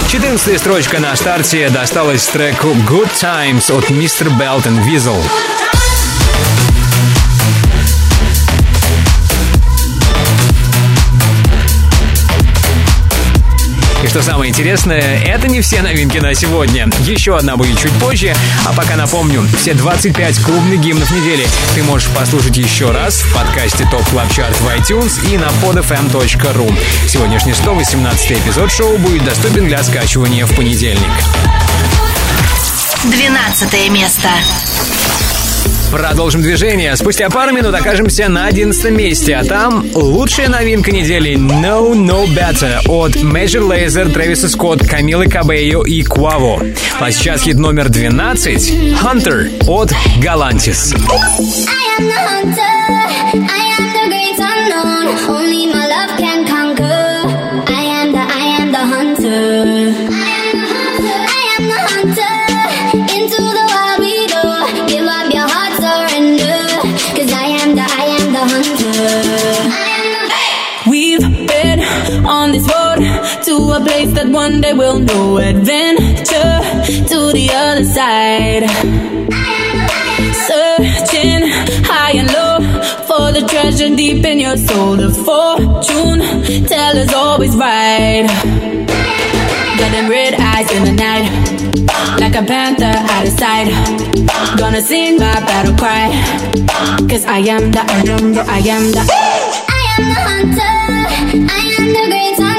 [0.09, 4.29] Четырнадцатая строчка на старте досталась треку Good Times от Mr.
[4.39, 5.20] Belt and Weasel.
[14.05, 16.90] И что самое интересное, это не все новинки на сегодня.
[17.07, 18.34] Еще одна будет чуть позже.
[18.66, 23.88] А пока напомню, все 25 клубных гимнов недели ты можешь послушать еще раз в подкасте
[23.90, 26.78] Top Club Chart в iTunes и на podfm.ru.
[27.09, 31.00] Сегодняшний 118 эпизод шоу будет доступен для скачивания в понедельник.
[33.05, 34.28] 12 место.
[35.92, 36.96] Продолжим движение.
[36.96, 42.78] Спустя пару минут окажемся на 11 месте, а там лучшая новинка недели Know No Better
[42.88, 46.60] от Major Lazer, Трэвиса Скотт, Камилы Кабейо и Куаво.
[46.98, 50.94] А сейчас хит номер 12 Hunter от Galantis.
[50.94, 52.74] I am the hunter.
[53.34, 55.04] I am the great unknown.
[55.28, 57.03] Only my love can conquer.
[73.72, 75.38] A place that one day we'll know.
[75.38, 76.60] Adventure
[77.10, 78.64] to the other side.
[80.48, 81.42] Searching
[81.84, 82.58] high and low
[83.08, 84.96] for the treasure deep in your soul.
[84.96, 86.20] The fortune
[86.66, 88.26] teller's always right.
[89.78, 91.26] Got them red eyes in the night,
[92.20, 93.68] like a panther out of sight.
[94.58, 96.10] Gonna sing my battle cry,
[97.08, 99.02] cause I am the, I am the, I am the.
[99.68, 100.74] I am the hunter.
[101.52, 102.53] I am the great unknown.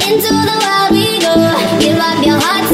[0.06, 1.34] Into the wild we go.
[1.80, 2.66] Give up your heart,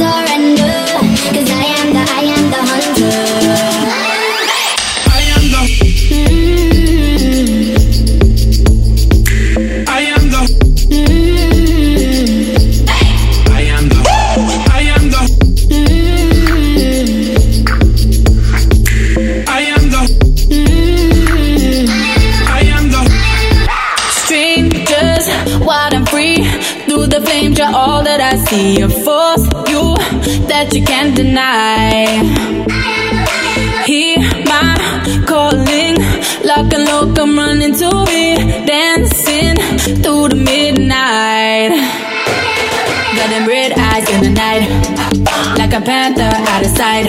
[46.76, 47.06] sight.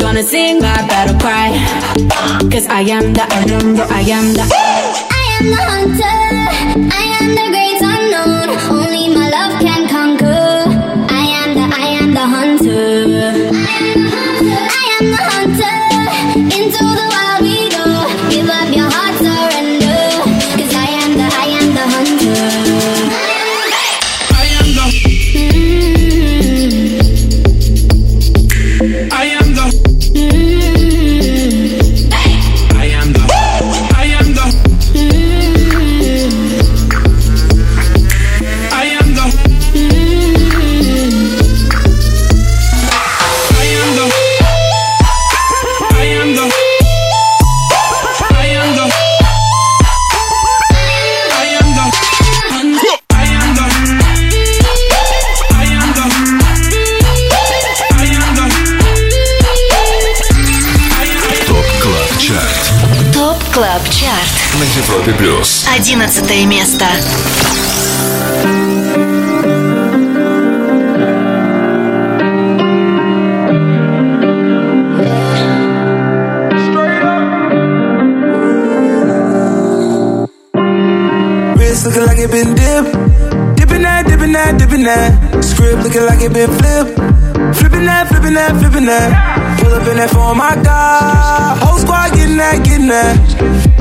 [0.00, 1.50] Gonna sing my battle cry,
[2.50, 4.44] cause I am the, I am the, I am the.
[5.18, 6.18] I am the hunter.
[7.00, 8.48] I am the great unknown.
[8.76, 8.95] Only
[86.26, 86.92] it been flipped.
[87.58, 89.10] Flipping that, flipping that, flipping that.
[89.60, 91.58] Pull up in that phone, my God.
[91.62, 93.14] Whole squad getting that, getting that.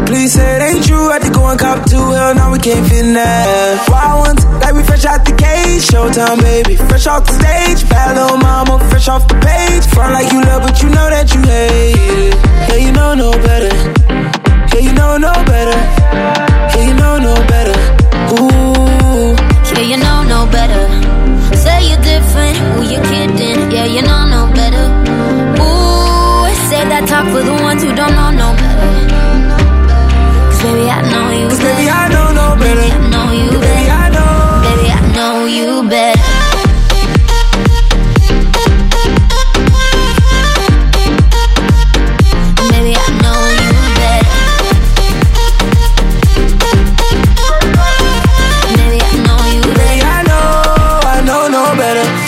[0.06, 1.10] Please say it ain't true.
[1.10, 1.98] Had to go and cop two.
[1.98, 3.88] Hell, now we can't fit in that.
[3.90, 5.82] Wild ones, like we fresh out the cage.
[5.90, 6.76] Showtime, baby.
[6.76, 7.82] Fresh off the stage.
[7.90, 9.86] Bad little mama, fresh off the page.
[9.94, 12.36] Front like you love, but you know that you hate it.
[12.70, 13.74] Yeah, you know no better.
[14.74, 15.78] Yeah, you know no better.
[16.74, 17.76] Yeah, you know no better.
[18.38, 19.34] Ooh.
[19.74, 21.15] Yeah, you know no better.
[21.76, 23.72] Say you're different, who you kidding?
[23.72, 24.86] Yeah, you know no better.
[25.60, 28.96] Ooh, save that talk for the ones who don't know no better.
[30.48, 31.76] Cause baby, I know you Cause better.
[31.76, 33.05] baby, I know no better.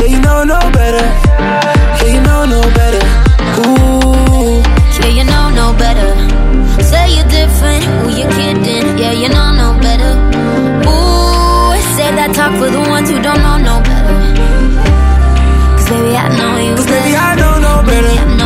[0.00, 1.04] Yeah, you know no better.
[1.98, 3.02] Yeah, you know no better.
[3.60, 4.62] Ooh.
[5.00, 6.10] Yeah, you know no better.
[6.82, 8.98] Say you're different, who you kidding?
[8.98, 10.12] Yeah, you know no better.
[10.88, 14.16] Ooh, save that talk for the ones who don't know no better.
[15.76, 17.04] Cause baby, I know you Cause better.
[17.04, 18.37] baby, I know no better.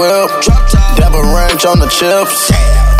[0.00, 0.32] Whip.
[0.96, 2.48] Dabba ranch on the chips.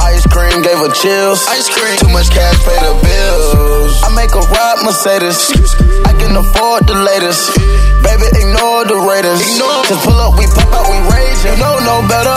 [0.05, 1.41] Ice cream gave her chills.
[1.49, 1.97] Ice cream.
[1.97, 3.97] Too much cash pay the bills.
[4.05, 5.49] I make a ride Mercedes.
[6.05, 7.57] I can afford the latest.
[8.05, 9.41] Baby, ignore the Raiders.
[9.41, 11.41] Just pull up, we pop out, we rage.
[11.41, 12.37] You know no better.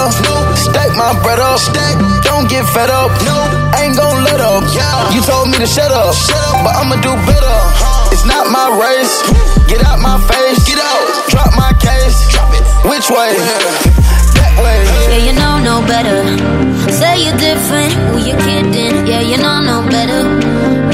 [0.56, 1.60] Stack my bread up.
[2.24, 3.12] Don't get fed up.
[3.84, 4.64] Ain't gon' let up.
[5.12, 6.16] You told me to shut up.
[6.64, 7.58] But I'ma do better.
[8.16, 9.12] It's not my race.
[9.68, 10.64] Get out my face.
[10.64, 11.04] Get out.
[11.28, 12.16] Drop my case.
[12.32, 12.64] Drop it.
[12.88, 13.36] Which way?
[13.36, 14.23] Way.
[14.58, 16.20] Yeah, you know no better.
[16.92, 19.08] Say you're different, who you kidding?
[19.08, 20.22] Yeah, you know no better.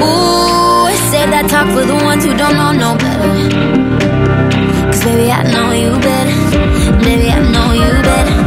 [0.03, 3.33] Ooh, save that talk for the ones who don't know no better.
[4.91, 6.37] Cause baby, I know you better.
[7.03, 8.37] Baby, I know you better.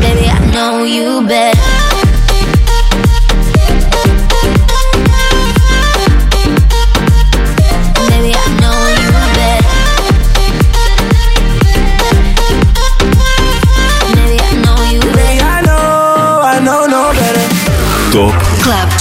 [0.00, 1.55] Baby, I know you better.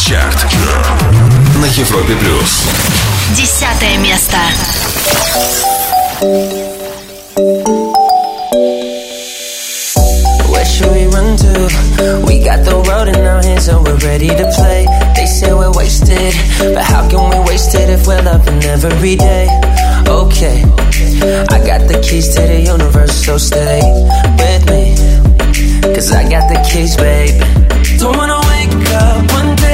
[0.04, 0.46] Чарт
[1.56, 2.64] на Европе плюс.
[3.36, 4.36] Десятое место.
[10.50, 12.24] Where should we run to?
[12.26, 14.86] We got the road in our hands and we're ready to play.
[15.14, 19.48] They say we're wasted, but how can we waste it if we're loving every day?
[20.08, 20.62] Okay,
[21.54, 23.80] I got the keys to the universe, so stay
[24.40, 24.96] with me.
[25.94, 27.40] Cause I got the keys, babe.
[27.98, 29.73] Don't wanna wake up one day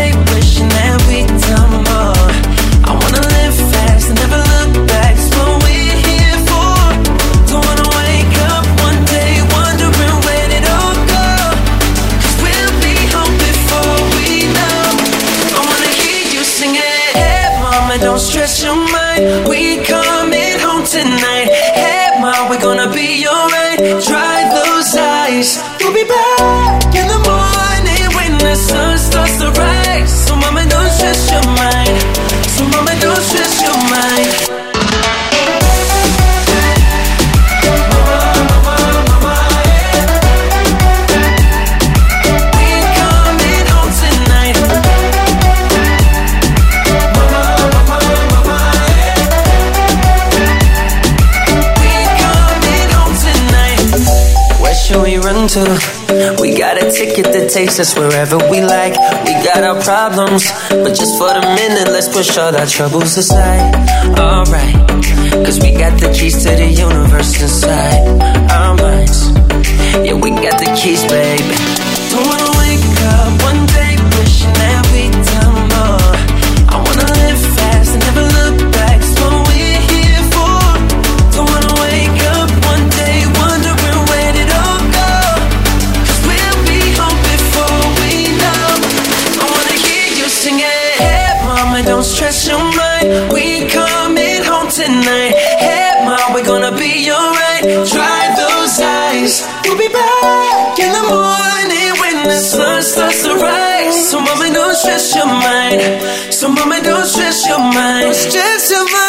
[19.48, 21.48] We coming home tonight.
[21.74, 23.80] Hey, mom, we're gonna be alright.
[24.04, 25.58] Dry those eyes.
[25.80, 26.31] We'll be back
[55.56, 56.42] young too.
[56.42, 58.94] We got a ticket that takes us wherever we like.
[59.26, 63.76] We got our problems, but just for the minute, let's push all our troubles aside.
[64.18, 64.76] Alright,
[65.46, 68.08] cause we got the keys to the universe inside
[68.52, 69.30] our minds.
[70.06, 71.56] Yeah, we got the keys, baby.
[72.12, 72.84] Don't wanna wake
[73.16, 73.51] up
[104.82, 106.34] stress your mind.
[106.34, 108.06] So, mama, don't stress your mind.
[108.06, 109.01] Don't stress your mind.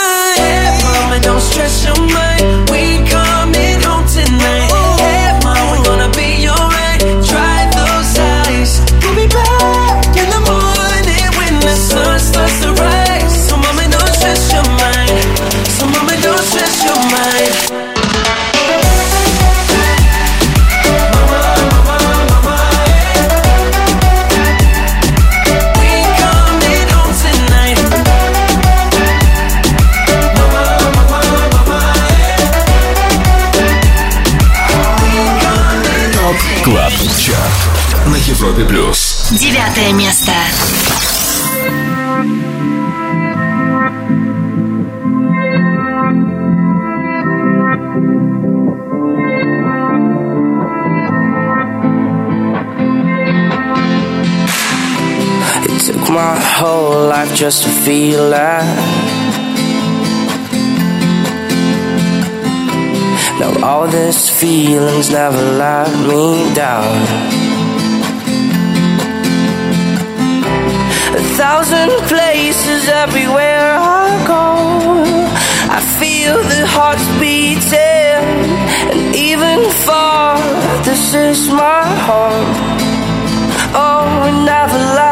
[38.52, 39.30] Европе Плюс.
[39.32, 40.34] Девятое место.
[55.64, 58.66] It took my whole life just to feel that.
[63.40, 67.41] Now all these feelings never let me down.
[71.53, 74.45] thousand places everywhere I go.
[75.79, 78.25] I feel the hearts beating,
[78.93, 80.39] and even far,
[80.89, 82.53] this is my home.
[83.85, 85.12] Oh, never let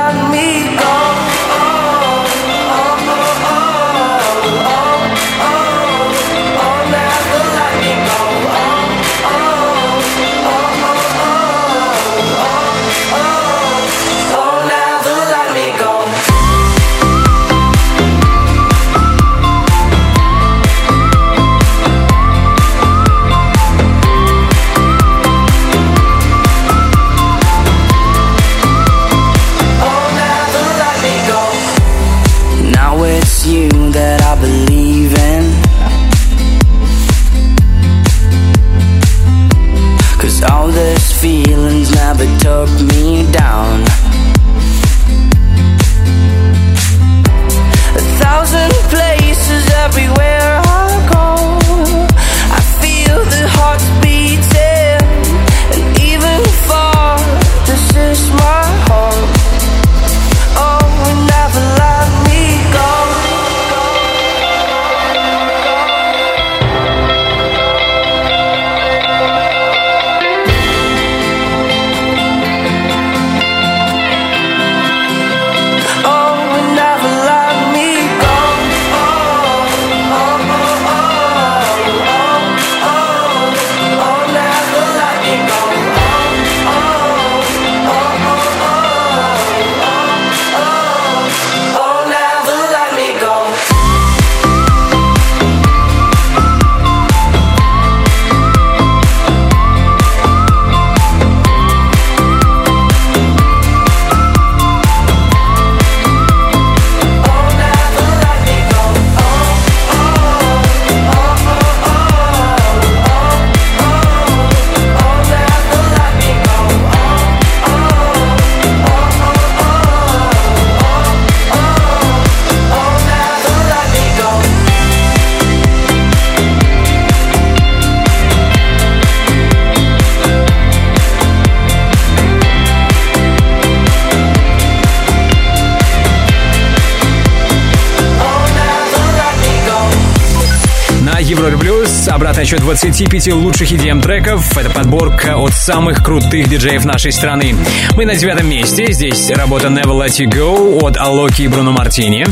[143.01, 144.59] 25 лучших EDM треков.
[144.59, 147.57] Это подборка от самых крутых диджеев нашей страны.
[147.97, 148.93] Мы на девятом месте.
[148.93, 152.27] Здесь работа Never Let You Go от Алоки и Бруно Мартини.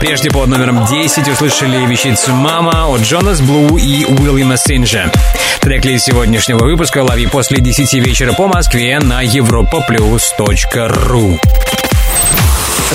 [0.00, 5.12] Прежде под номером 10 услышали вещицу «Мама» от Джонас Блу и Уильяма Синджа.
[5.60, 11.38] Трек-лист сегодняшнего выпуска лови после 10 вечера по Москве на europaplus.ru.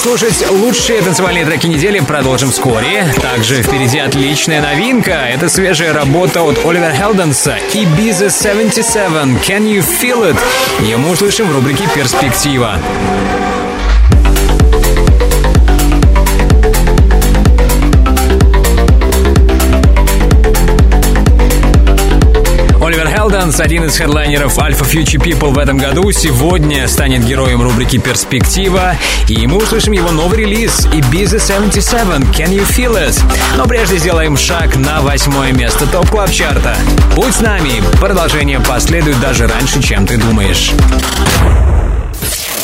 [0.04, 3.08] Слушать лучшие танцевальные треки недели продолжим вскоре.
[3.22, 5.30] Также впереди отличная новинка.
[5.30, 10.38] Это свежая работа от Оливера Хелденса и Biza 77 Can You Feel It?
[10.82, 12.82] Ее мы услышим в рубрике «Перспектива».
[23.54, 28.96] Хелденс, один из хедлайнеров Alpha Future People в этом году, сегодня станет героем рубрики «Перспектива»,
[29.28, 33.22] и мы услышим его новый релиз Ibiza 77 Can You Feel It?
[33.58, 36.76] Но прежде сделаем шаг на восьмое место топ клаб чарта
[37.16, 40.72] Будь с нами, продолжение последует даже раньше, чем ты думаешь.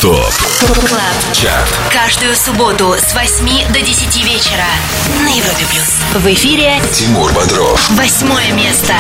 [0.02, 1.34] ТОП Клаб.
[1.34, 4.66] ЧАРТ Каждую субботу с 8 до 10 вечера
[5.24, 6.24] на Европе плюс.
[6.24, 8.94] В эфире Тимур Бодров восьмое место.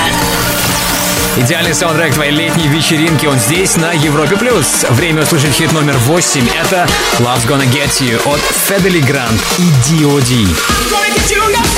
[1.38, 4.36] Идеальный саундтрек твоей летней вечеринки, он здесь, на Европе+.
[4.38, 4.86] плюс.
[4.90, 6.48] Время услышать хит номер восемь.
[6.50, 6.88] Это
[7.20, 10.48] Love's Gonna Get You от Fedde Le Grand и D.O.D.
[10.90, 11.69] ТОП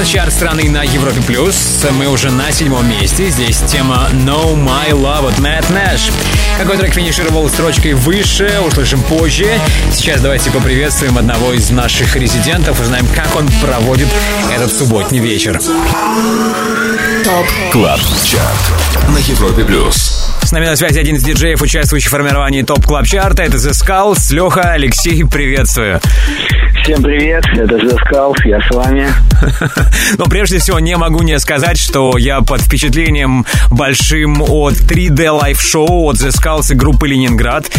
[0.00, 1.20] Dance-чарт страны на Европе+.
[1.20, 1.84] плюс.
[1.90, 3.28] Мы уже на седьмом месте.
[3.28, 6.10] Здесь тема Know My Love от Matt Nash.
[6.56, 9.60] Какой трек финишировал строчкой выше, услышим позже.
[9.92, 12.80] Сейчас давайте поприветствуем одного из наших резидентов.
[12.80, 14.08] Узнаем, как он проводит
[14.50, 15.60] этот субботний вечер.
[17.22, 20.32] ТОП КЛАБ ЧАРТ на Европе Плюс.
[20.42, 23.42] С нами на связи один из диджеев, участвующий в формировании Top Club Чарта.
[23.42, 24.32] Это The Skulls.
[24.32, 26.00] Леха, Алексей, приветствую.
[26.82, 29.06] Всем привет, это The Skulls, я с вами.
[30.18, 36.10] Но прежде всего не могу не сказать, что я под впечатлением большим от 3D live-шоу
[36.10, 37.70] от The Skulls и группы Ленинград.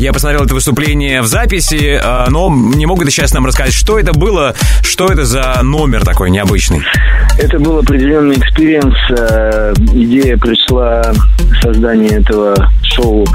[0.00, 4.14] Я посмотрел это выступление в записи, э, но не могут сейчас нам рассказать, что это
[4.14, 6.80] было, что это за номер такой необычный.
[7.38, 8.94] Это был определенный experience.
[9.10, 11.12] э, Идея пришла
[11.60, 13.26] создание этого шоу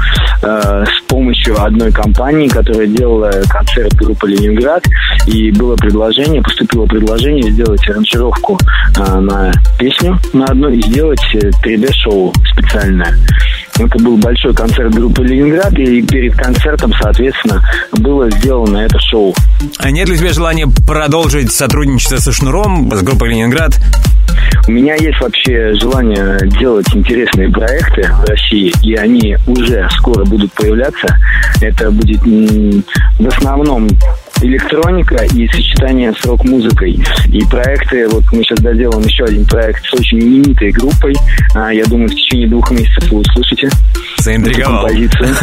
[0.42, 4.84] э, с помощью одной компании, которая делала концерт группы Ленинград.
[5.28, 8.58] И было предложение, поступило предложение сделать аранжировку
[8.96, 13.14] э, на песню на одну и сделать э, 3D-шоу специальное.
[13.78, 17.62] Это был большой концерт группы Ленинград, и перед концертом, соответственно,
[17.92, 19.34] было сделано это шоу.
[19.78, 23.78] А нет ли у тебя желания продолжить сотрудничество со Шнуром, с группой Ленинград?
[24.66, 30.52] У меня есть вообще желание делать интересные проекты в России, и они уже скоро будут
[30.52, 31.16] появляться.
[31.60, 33.88] Это будет в основном
[34.42, 36.98] электроника и сочетание с рок-музыкой.
[37.28, 41.14] И проекты, вот мы сейчас доделаем еще один проект с очень именитой группой.
[41.54, 43.68] А, я думаю, в течение двух месяцев вы услышите.
[44.18, 44.82] Заинтриговал.
[44.82, 45.28] композицию.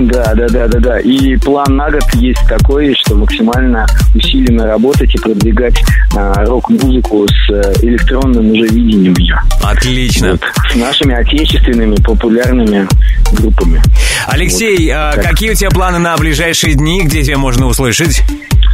[0.00, 1.00] Да, да, да, да, да.
[1.00, 5.82] И план на год есть такой, что максимально усиленно работать и продвигать
[6.16, 9.40] а, рок-музыку с э, электронным уже видением ее.
[9.62, 10.32] Отлично.
[10.32, 10.40] Вот,
[10.70, 12.86] с нашими отечественными популярными
[13.32, 13.82] группами.
[14.26, 15.24] Алексей, а так.
[15.24, 18.22] какие у тебя планы на ближайшие дни, где тебя можно услышать?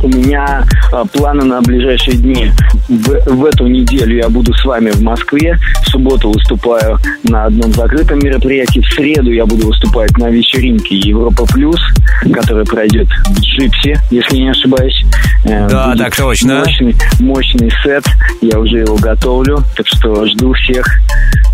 [0.03, 2.51] У меня а, планы на ближайшие дни.
[2.89, 5.59] В, в эту неделю я буду с вами в Москве.
[5.83, 8.81] В субботу выступаю на одном закрытом мероприятии.
[8.81, 11.81] В среду я буду выступать на вечеринке Европа Плюс,
[12.35, 15.05] которая пройдет в Джипси, если не ошибаюсь.
[15.45, 16.59] Э, Да, будет так точно.
[16.59, 18.05] Мощный, мощный сет.
[18.43, 19.65] Я уже его готовлю.
[19.75, 20.87] Так что жду всех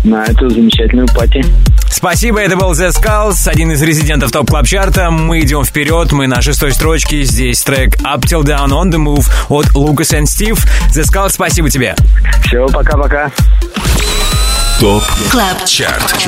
[0.03, 1.43] на эту замечательную party.
[1.89, 6.25] Спасибо, это был The Skulls, один из резидентов Top Club чарта Мы идем вперед, мы
[6.25, 7.21] на шестой строчке.
[7.21, 10.57] Здесь трек Up Till Dawn On The Move от Lucas and Steve.
[10.91, 11.95] The Skulls, спасибо тебе.
[12.43, 13.31] Все, пока-пока.
[14.79, 16.27] Top Club Chart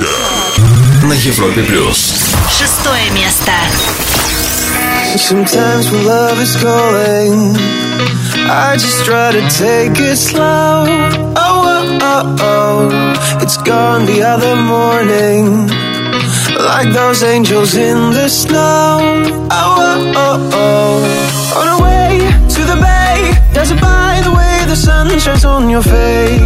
[1.01, 2.13] на Европе Плюс.
[2.55, 3.51] Шестое место.
[5.15, 7.57] Sometimes when love is calling,
[8.47, 10.85] I just try to take it slow.
[11.35, 13.39] Oh, oh, oh, oh.
[13.41, 15.67] It's gone the other morning,
[16.59, 18.99] like those angels in the snow.
[19.51, 21.59] Oh, oh, oh, oh.
[21.59, 22.19] On our way
[22.55, 26.41] to the bay, dazzled by the way the sun shines on your face.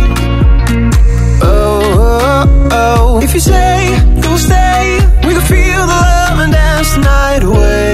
[1.42, 3.22] Oh, oh, oh.
[3.22, 3.90] If you say
[4.22, 7.94] you'll stay, we can feel the love and dance the night away.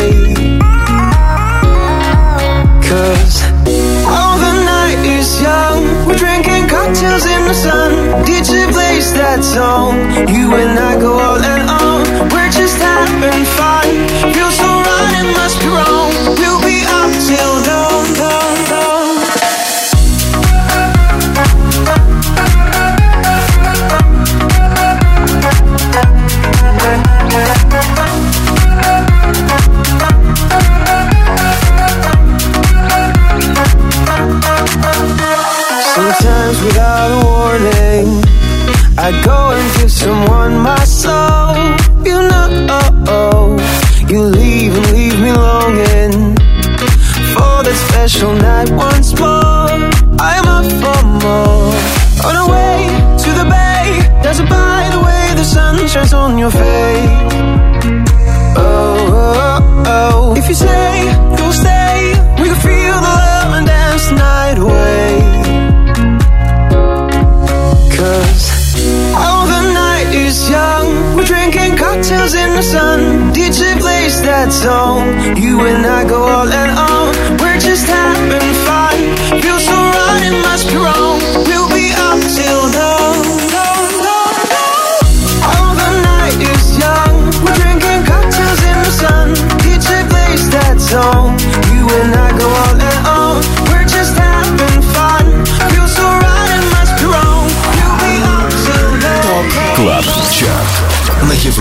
[2.89, 3.35] Cause
[4.05, 6.07] all the night is young.
[6.07, 7.91] We're drinking cocktails in the sun.
[8.25, 9.95] DJ plays that song.
[10.29, 11.82] You and I go all and on
[13.31, 14.33] been fine.
[14.33, 14.72] Feel so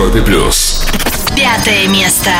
[0.02, 0.86] Европе Плюс.
[1.36, 2.32] Пятое место.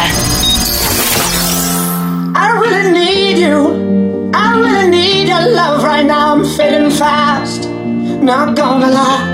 [2.36, 4.32] I really need you.
[4.34, 6.36] I really need your love right now.
[6.36, 7.70] I'm fading fast,
[8.22, 9.31] not gonna last.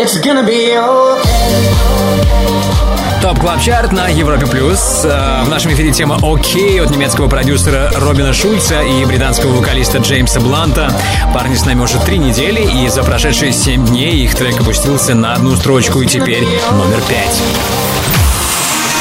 [0.00, 0.74] It's gonna be.
[3.20, 5.02] Top Club Chart на Европе Плюс.
[5.04, 10.40] Э, В нашем эфире тема «OK» от немецкого продюсера Робина Шульца и британского вокалиста Джеймса
[10.40, 10.90] Бланта.
[11.34, 15.34] Парни с нами уже три недели, и за прошедшие семь дней их трек опустился на
[15.34, 17.42] одну строчку и теперь номер пять.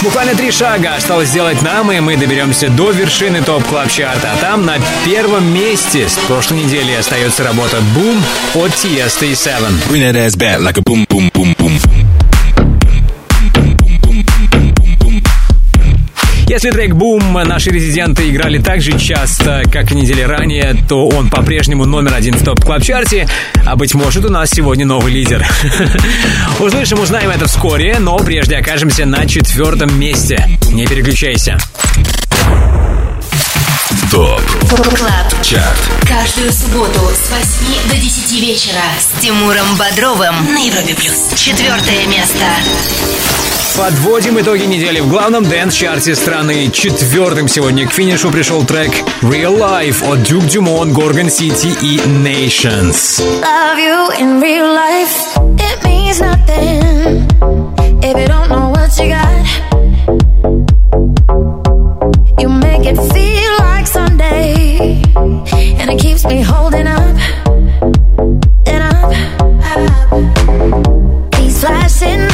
[0.01, 4.31] Буквально три шага осталось сделать нам, и мы доберемся до вершины Top Club чарта.
[4.33, 8.21] А там на первом месте с прошлой недели остается работа «Boom»
[8.55, 9.73] от Tiesto и Seven.
[16.49, 21.29] Если трек «Бум» наши резиденты играли так же часто, как и недели ранее, то он
[21.29, 23.29] по-прежнему номер один в топ клаб чарте
[23.67, 25.47] а быть может у нас сегодня новый лидер.
[26.59, 30.43] Услышим, узнаем это вскоре, но прежде окажемся на четвертом месте.
[30.71, 31.59] Не переключайся.
[34.09, 35.43] Top Club.
[35.43, 35.77] Chart.
[36.07, 41.31] Каждую субботу с 8 до 10 вечера с Тимуром Бодровым на Европе Плюс.
[41.35, 42.45] Четвертое место.
[43.77, 46.69] Подводим итоги недели в главном dance-чарте страны.
[46.71, 48.91] Четвертым сегодня к финишу пришел трек
[49.21, 53.21] Real Life от Duke Dumont, Gorgon City и NAATIONS.
[53.41, 57.25] Love you in real life, it means nothing
[58.01, 59.45] if you don't know what you got.
[62.39, 67.15] You make it feel like Sunday, and it keeps me holding up
[68.65, 69.13] and up.
[71.37, 72.28] These flashing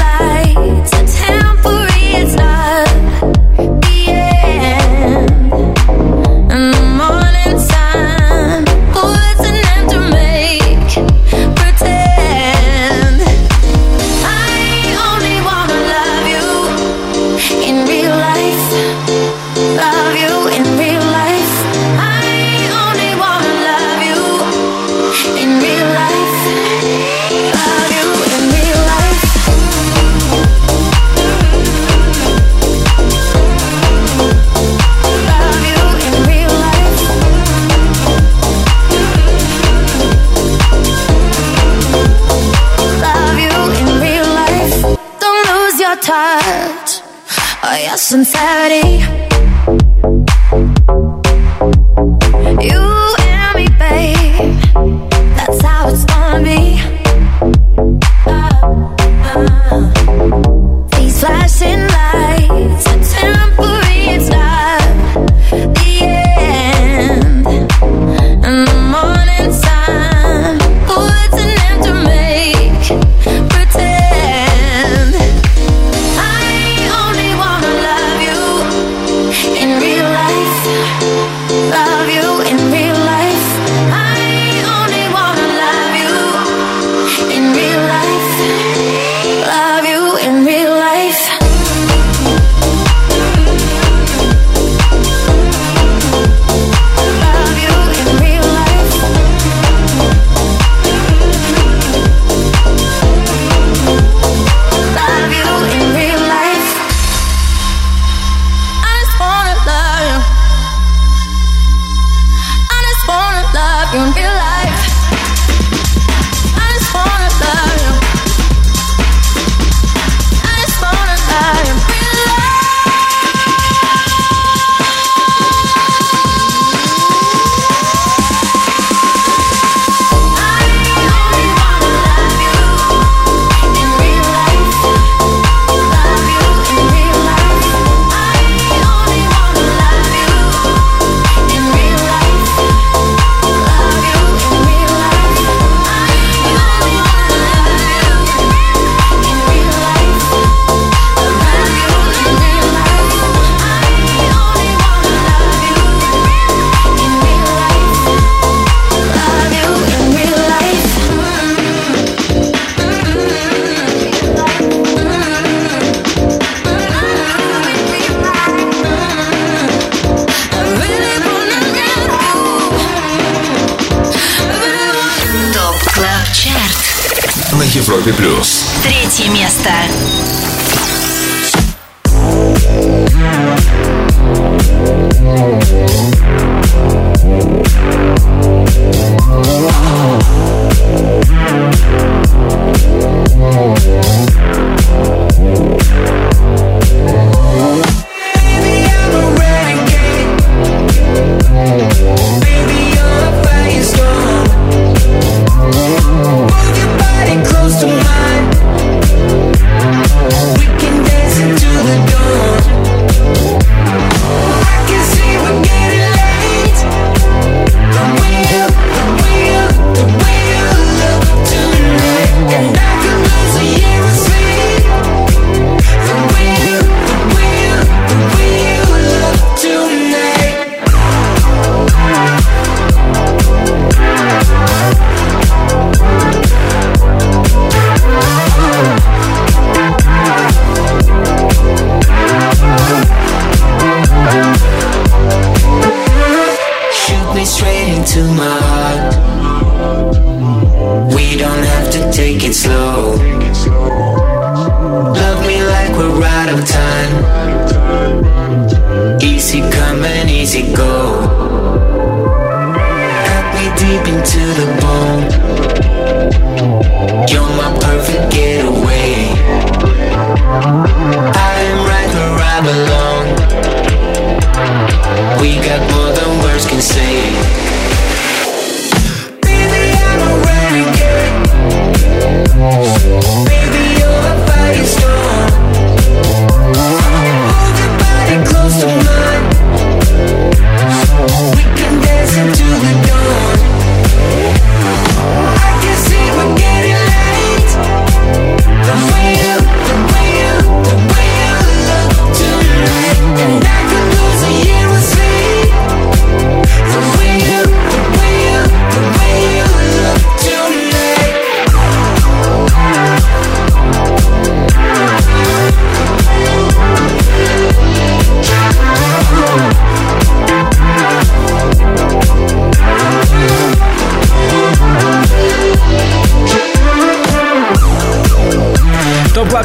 [48.06, 49.05] sincerity.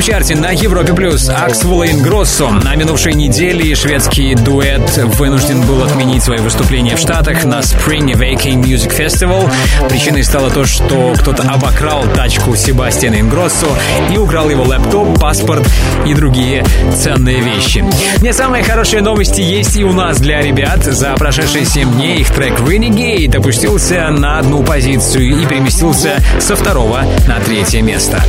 [0.01, 1.29] Топ Чарте на Европе Плюс.
[1.29, 2.51] Аксвула Ингроссо.
[2.51, 8.63] На минувшей неделе шведский дуэт вынужден был отменить свои выступления в Штатах на Spring Awakening
[8.63, 9.51] Music Festival.
[9.89, 13.77] Причиной стало то, что кто-то обокрал тачку Себастьяна Ингроссо
[14.13, 15.69] и украл его лэптоп, паспорт
[16.07, 17.85] и другие ценные вещи.
[18.21, 20.85] Не самые хорошие новости есть и у нас для ребят.
[20.85, 27.05] За прошедшие 7 дней их трек Renegade опустился на одну позицию и переместился со второго
[27.27, 28.23] на третье место.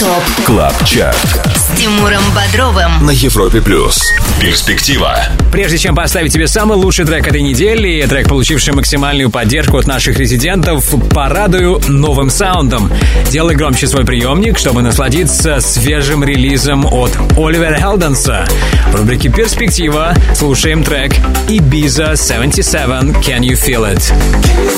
[0.00, 3.04] Top Club Chart с Тимуром Бодровым.
[3.04, 4.10] на Европе плюс.
[4.40, 5.14] Перспектива.
[5.52, 10.18] Прежде чем поставить тебе самый лучший трек этой недели, трек, получивший максимальную поддержку от наших
[10.18, 12.90] резидентов, порадую новым саундом.
[13.28, 18.48] Делай громче свой приемник, чтобы насладиться свежим релизом от Оливера Хелденса.
[18.92, 21.12] В рубрике «Перспектива» слушаем трек
[21.46, 24.14] Ibiza 77 Can You Feel It?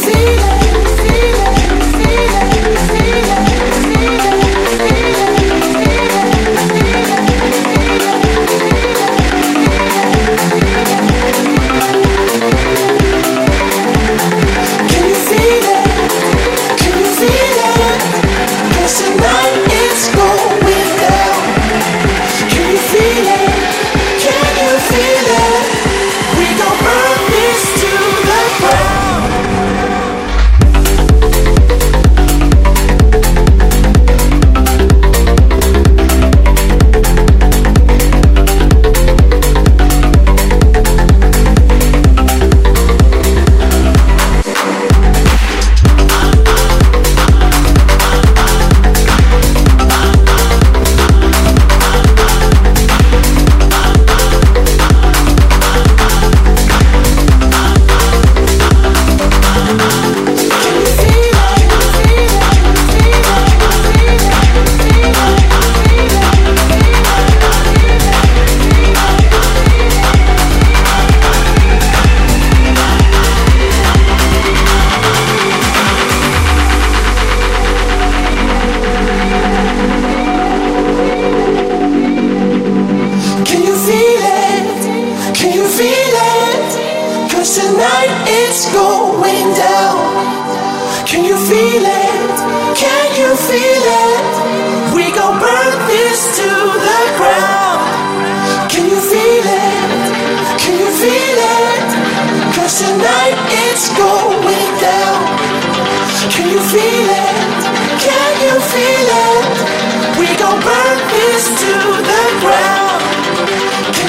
[0.05, 0.72] Can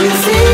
[0.04, 0.53] Sim.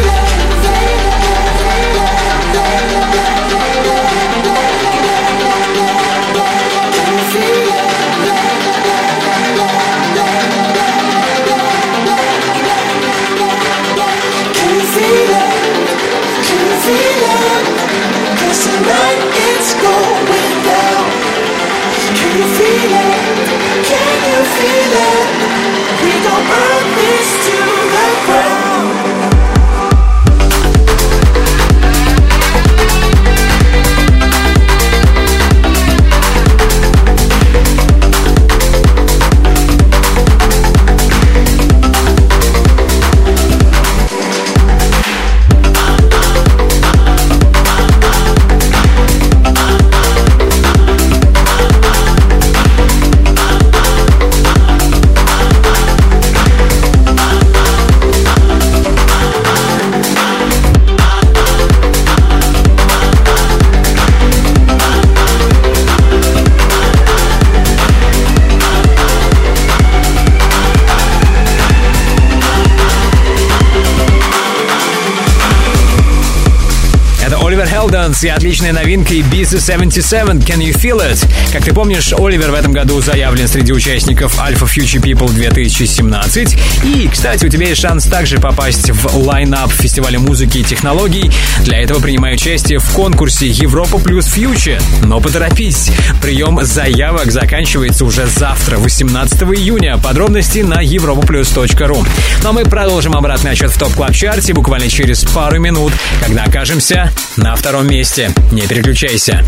[78.10, 81.28] Хелденс и отличная новинка Ibiza 77 Can You Feel It?
[81.52, 86.58] Как ты помнишь, Оливер в этом году заявлен среди участников Alpha Future People 2017.
[86.86, 91.32] И, кстати, у тебя есть шанс также попасть в лайнап фестиваля музыки и технологий.
[91.64, 94.82] Для этого принимай участие в конкурсе Европа плюс Future.
[95.04, 95.92] Но поторопись,
[96.22, 99.98] прием заявок заканчивается уже завтра, 18 июня.
[99.98, 102.08] Подробности на europaplus.ru.
[102.44, 105.94] Ну а мы продолжим обратный отсчет в Top Club Чарте буквально через пару минут,
[106.26, 107.99] когда окажемся на втором месте.
[108.00, 109.44] Не переключайся.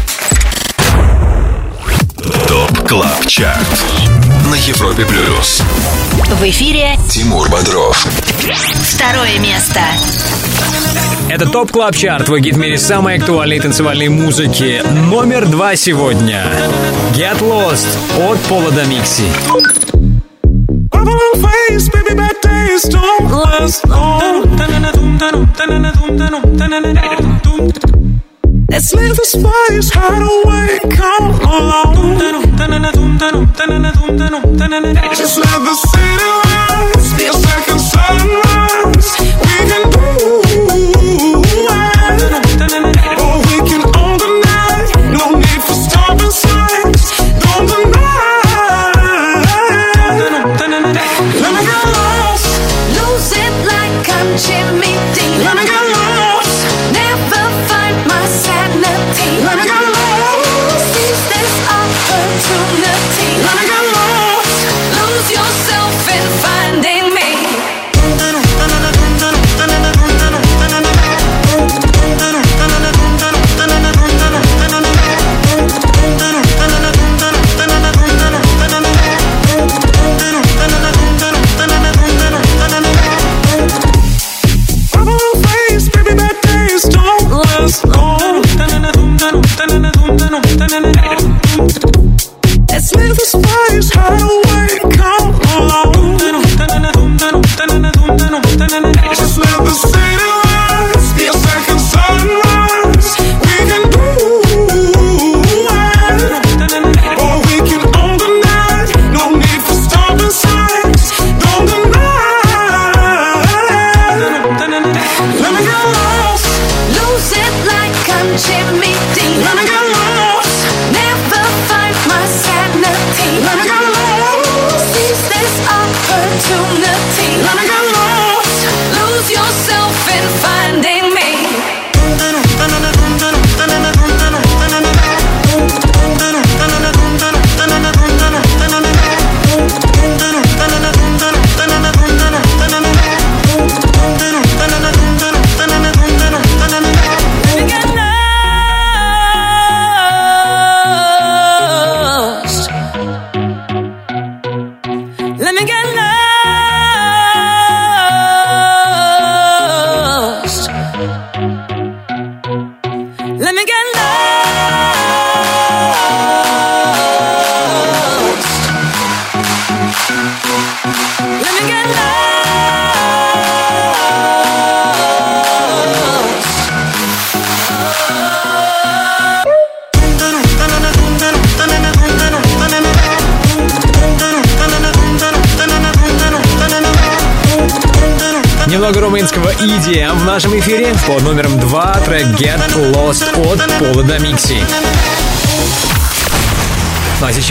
[2.50, 3.66] Top Club Chart
[4.52, 5.62] на Европе Плюс.
[6.38, 8.06] В эфире Тимур Бодров.
[8.90, 9.80] второе место.
[11.30, 14.84] Это Top Club Chart, твой гид в мире самой актуальной танцевальной музыки.
[15.10, 16.46] Номер два сегодня.
[17.16, 17.88] Get Lost
[18.20, 19.32] от Пола Дамикси.
[20.92, 24.22] Problems fade, baby, bad days don't last long.
[28.72, 31.92] Let's leave the space, hide away, come along.
[35.14, 36.51] Just let the city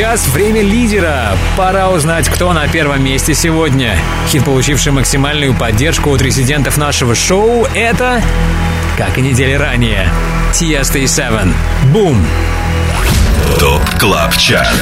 [0.01, 1.37] сейчас время лидера.
[1.59, 3.99] Пора узнать, кто на первом месте сегодня.
[4.29, 8.23] Хит, получивший максимальную поддержку от резидентов нашего шоу, это
[8.97, 10.09] как и недели ранее.
[10.55, 11.53] Тiesto и Seven.
[11.93, 12.17] Бум!
[13.59, 14.75] ТОП КЛАБ ЧАРТ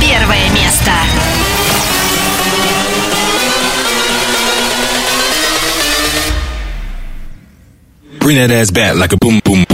[0.00, 0.90] Первое место.
[8.18, 9.73] Bring that ass back like a boom, boom, boom,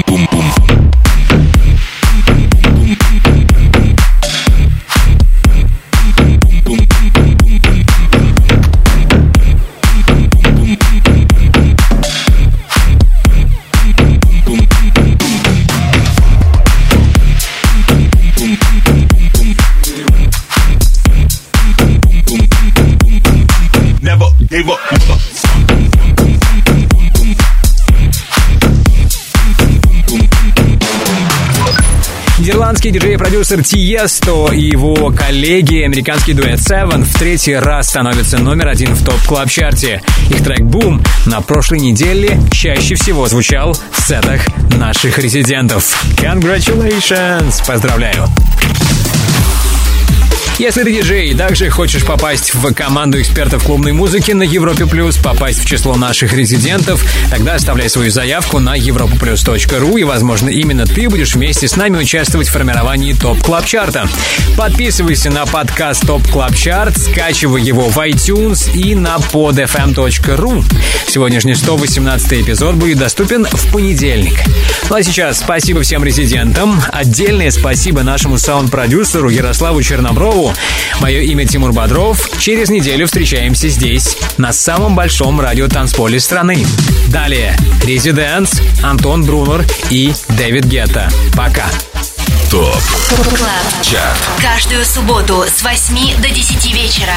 [33.31, 39.05] продюсер Тиесто и его коллеги, американский дуэт Sevenn, в третий раз становятся номер один в
[39.05, 40.01] Top Club Чарте.
[40.29, 44.41] Их трек «Boom» на прошлой неделе чаще всего звучал в сетах
[44.77, 46.03] наших резидентов.
[46.17, 47.65] Congratulations!
[47.65, 48.27] Поздравляю!
[50.61, 55.17] Если ты диджей и также хочешь попасть в команду экспертов клубной музыки на Европе Плюс,
[55.17, 61.09] попасть в число наших резидентов, тогда оставляй свою заявку на europaplus.ru и, возможно, именно ты
[61.09, 64.07] будешь вместе с нами участвовать в формировании Top Club Чарта.
[64.55, 70.63] Подписывайся на подкаст Top Club Chart, скачивай его в iTunes и на podfm.ru.
[71.07, 74.37] Сегодняшний 118 эпизод будет доступен в понедельник.
[74.91, 76.79] Ну а сейчас спасибо всем резидентам.
[76.91, 80.50] Отдельное спасибо нашему саунд-продюсеру Ярославу Черноброву.
[80.99, 82.29] Мое имя Тимур Бодров.
[82.39, 86.65] Через неделю встречаемся здесь, на самом большом радиотанцполе страны.
[87.07, 91.09] Далее Residance, Антон Брунер и Дэвид Гетта.
[91.35, 91.65] Пока.
[92.51, 92.75] Top
[93.09, 93.81] Club.
[93.81, 97.15] Chart Каждую субботу с 8 до 10 вечера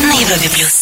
[0.00, 0.79] на Европе плюс.